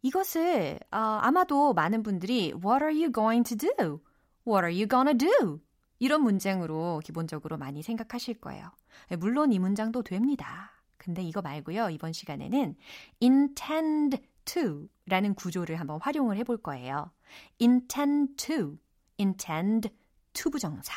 이것을 0.03 0.79
어, 0.89 0.97
아마도 0.97 1.73
많은 1.73 2.01
분들이 2.01 2.53
What 2.53 2.81
are 2.81 2.95
you 2.95 3.11
going 3.11 3.43
to 3.43 3.57
do? 3.57 3.99
What 4.47 4.63
are 4.65 4.73
you 4.73 4.87
gonna 4.87 5.17
do? 5.17 5.59
이런 5.99 6.21
문장으로 6.21 7.01
기본적으로 7.03 7.57
많이 7.57 7.83
생각하실 7.83 8.39
거예요. 8.39 8.71
물론 9.19 9.51
이 9.51 9.59
문장도 9.59 10.03
됩니다. 10.03 10.71
근데 10.95 11.23
이거 11.23 11.41
말고요. 11.41 11.89
이번 11.89 12.13
시간에는 12.13 12.77
intend 13.21 14.17
to 14.45 14.87
라는 15.07 15.35
구조를 15.35 15.77
한번 15.77 15.99
활용을 16.01 16.37
해볼 16.37 16.59
거예요. 16.59 17.11
intend 17.59 18.37
to, 18.37 18.77
intend 19.19 19.89
to 20.35 20.51
부정사 20.51 20.93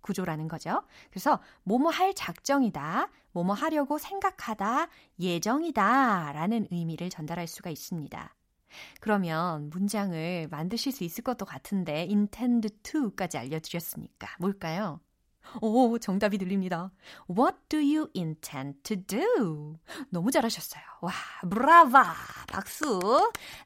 구조라는 0.00 0.48
거죠. 0.48 0.82
그래서 1.10 1.40
뭐뭐 1.64 1.90
할 1.90 2.14
작정이다, 2.14 3.10
뭐뭐 3.32 3.52
하려고 3.52 3.98
생각하다, 3.98 4.88
예정이다 5.20 6.32
라는 6.32 6.66
의미를 6.70 7.10
전달할 7.10 7.46
수가 7.46 7.70
있습니다. 7.70 8.34
그러면 9.00 9.70
문장을 9.70 10.48
만드실 10.50 10.92
수 10.92 11.04
있을 11.04 11.24
것도 11.24 11.44
같은데 11.44 12.06
intend 12.10 12.68
to까지 12.82 13.38
알려드렸으니까 13.38 14.28
뭘까요? 14.38 15.00
오, 15.62 15.98
정답이 15.98 16.36
들립니다. 16.38 16.90
What 17.30 17.56
do 17.68 17.78
you 17.78 18.08
intend 18.16 18.82
to 18.82 18.96
do? 18.96 19.76
너무 20.10 20.30
잘하셨어요. 20.30 20.82
와, 21.00 21.12
브라바! 21.48 22.14
박수! 22.48 23.00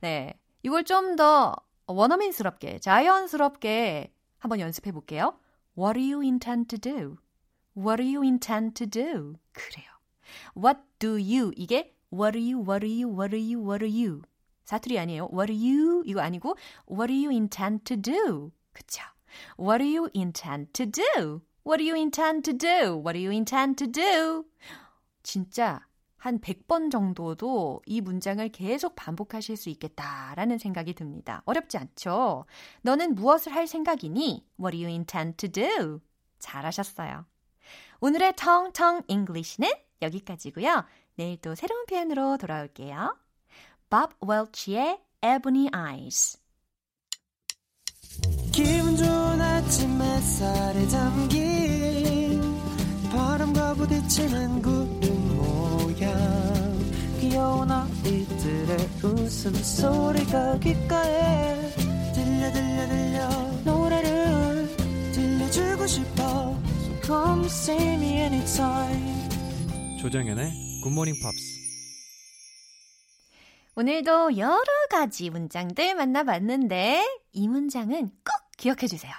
네. 0.00 0.34
이걸 0.62 0.84
좀 0.84 1.16
더 1.16 1.56
원어민스럽게, 1.86 2.78
자연스럽게 2.78 4.12
한번 4.42 4.58
연습해 4.58 4.90
볼게요. 4.90 5.38
What 5.78 5.94
do 5.94 6.04
you 6.04 6.20
intend 6.20 6.66
to 6.66 6.78
do? 6.78 7.18
What 7.76 8.02
do 8.02 8.08
you 8.08 8.24
intend 8.24 8.74
to 8.74 8.86
do? 8.90 9.38
그래요. 9.52 9.86
What 10.56 10.80
do 10.98 11.12
you? 11.14 11.52
이게 11.56 11.94
What 12.12 12.36
are 12.36 12.42
you, 12.42 12.58
what 12.58 12.84
are 12.84 12.92
you, 12.92 13.08
what 13.08 13.32
are 13.32 13.40
you, 13.40 13.62
what 13.62 13.84
are 13.84 13.88
you? 13.88 14.22
사투리 14.64 14.98
아니에요. 14.98 15.28
What 15.32 15.52
are 15.52 15.54
you? 15.54 16.02
이거 16.04 16.20
아니고 16.20 16.56
What 16.90 17.06
do 17.06 17.14
you 17.14 17.30
intend 17.30 17.84
to 17.84 17.96
do? 17.96 18.50
그쵸? 18.72 19.00
What 19.56 19.78
do 19.78 19.88
you 19.88 20.10
intend 20.12 20.72
to 20.72 20.86
do? 20.90 21.42
What 21.64 21.78
do 21.78 21.84
you 21.84 21.94
intend 21.94 22.42
to 22.42 22.52
do? 22.52 22.98
What 22.98 23.14
do 23.14 23.20
you 23.22 23.30
intend 23.30 23.76
to 23.78 23.86
do? 23.86 24.44
진짜 25.22 25.86
한 26.22 26.38
100번 26.38 26.88
정도도 26.88 27.82
이 27.84 28.00
문장을 28.00 28.48
계속 28.50 28.94
반복하실 28.94 29.56
수 29.56 29.70
있겠다라는 29.70 30.56
생각이 30.58 30.94
듭니다. 30.94 31.42
어렵지 31.46 31.78
않죠? 31.78 32.44
너는 32.82 33.16
무엇을 33.16 33.52
할 33.52 33.66
생각이니? 33.66 34.46
What 34.60 34.76
do 34.76 34.84
you 34.84 34.86
intend 34.86 35.36
to 35.38 35.50
do? 35.50 36.00
잘하셨어요. 36.38 37.26
오늘의 37.98 38.34
텅텅 38.36 39.02
English는 39.08 39.68
여기까지고요. 40.00 40.84
내일 41.16 41.40
또 41.40 41.56
새로운 41.56 41.86
표현으로 41.86 42.36
돌아올게요. 42.36 43.18
Bob 43.90 44.14
Welch의 44.24 45.00
Ebony 45.24 45.70
Eyes. 45.74 46.38
기분 48.52 48.96
좋은 48.96 49.40
아침 49.40 50.00
햇살에 50.00 50.86
담긴 50.86 52.40
바람과 53.10 53.74
부딪히는 53.74 54.62
모양 54.62 55.01
귀여운 57.42 57.68
아이들의 57.72 58.76
웃음소리가 59.02 60.60
귓가에 60.60 61.74
들려 62.14 62.52
들려 62.52 62.86
들려 62.86 63.28
노래를 63.64 64.76
들려주고 65.12 65.84
싶어 65.88 66.22
So 66.22 67.00
come 67.02 67.46
see 67.46 67.94
me 67.94 68.10
anytime 68.20 69.28
조정연의 70.00 70.52
굿모닝 70.84 71.14
팝스 71.20 71.42
오늘도 73.74 74.38
여러 74.38 74.62
가지 74.88 75.28
문장들 75.28 75.96
만나봤는데 75.96 77.04
이 77.32 77.48
문장은 77.48 78.10
꼭 78.24 78.52
기억해 78.56 78.86
주세요. 78.86 79.12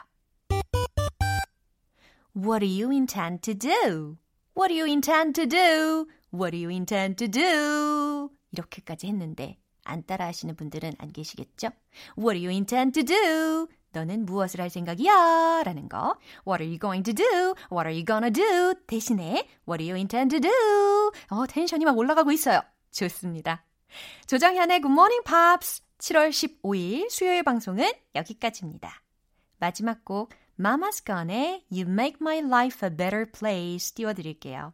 What 2.33 2.65
do 2.65 2.71
you 2.71 2.89
intend 2.89 3.41
to 3.41 3.53
do? 3.53 4.17
What 4.55 4.69
do 4.69 4.79
you 4.79 4.85
intend 4.85 5.33
to 5.33 5.45
do? 5.45 6.07
What 6.33 6.51
do 6.51 6.57
you 6.57 6.69
intend 6.71 7.15
to 7.17 7.27
do? 7.27 8.29
이렇게까지 8.51 9.07
했는데 9.07 9.57
안 9.83 10.03
따라 10.05 10.25
하시는 10.25 10.55
분들은 10.55 10.93
안 10.97 11.11
계시겠죠? 11.11 11.69
What 12.17 12.39
do 12.39 12.47
you 12.47 12.49
intend 12.49 12.99
to 12.99 13.03
do? 13.03 13.67
너는 13.91 14.25
무엇을 14.25 14.59
할 14.59 14.69
생각이야? 14.69 15.63
라는 15.63 15.87
거. 15.87 16.17
What 16.47 16.63
are 16.63 16.67
you 16.67 16.79
going 16.79 17.03
to 17.03 17.13
do? 17.13 17.53
What 17.71 17.87
are 17.87 17.93
you 17.93 18.03
gonna 18.05 18.31
do? 18.31 18.73
대신에 18.87 19.47
What 19.67 19.77
do 19.77 19.85
you 19.85 19.95
intend 19.95 20.35
to 20.35 20.39
do? 20.39 21.11
어, 21.29 21.45
텐션이 21.47 21.85
막 21.85 21.97
올라가고 21.97 22.31
있어요. 22.31 22.61
좋습니다. 22.91 23.65
조정현의 24.27 24.81
Good 24.81 24.91
Morning 24.91 25.23
Pops 25.23 25.83
7월 25.99 26.29
15일 26.29 27.09
수요일 27.09 27.43
방송은 27.43 27.91
여기까지입니다. 28.15 29.01
마지막 29.59 30.03
곡 30.03 30.33
Mama's 30.59 31.05
Gone의 31.05 31.65
You 31.71 31.89
Make 31.89 32.17
My 32.19 32.39
Life 32.39 32.87
a 32.87 32.95
Better 32.95 33.31
Place 33.31 33.93
띄워드릴게요. 33.93 34.73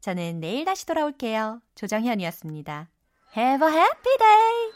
저는 0.00 0.40
내일 0.40 0.64
다시 0.64 0.86
돌아올게요. 0.86 1.60
조정현이었습니다. 1.74 2.88
Have 3.36 3.66
a 3.66 3.72
happy 3.72 4.16
day! 4.18 4.72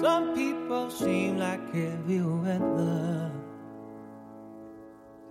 Some 0.00 0.34
people 0.34 0.90
seem 0.90 1.38
like 1.38 1.60
heavy 1.74 2.20
weather. 2.20 3.32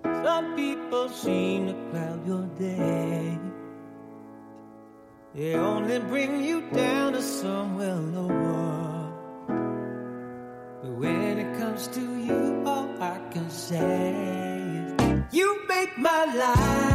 Some 0.04 0.56
people 0.56 1.08
seem 1.10 1.68
to 1.68 1.74
cloud 1.92 2.28
your 2.28 2.48
day. 2.60 3.47
They 5.38 5.54
only 5.54 6.00
bring 6.00 6.44
you 6.44 6.68
down 6.72 7.14
to 7.14 7.22
somewhere 7.22 7.94
lower. 7.94 9.14
But 10.82 10.92
when 10.98 11.38
it 11.38 11.60
comes 11.60 11.88
to 11.90 12.02
you, 12.02 12.64
all 12.66 12.90
I 13.00 13.20
can 13.30 13.48
say 13.52 14.16
is, 14.98 15.22
You 15.32 15.68
make 15.68 15.96
my 16.00 16.26
life 16.34 16.87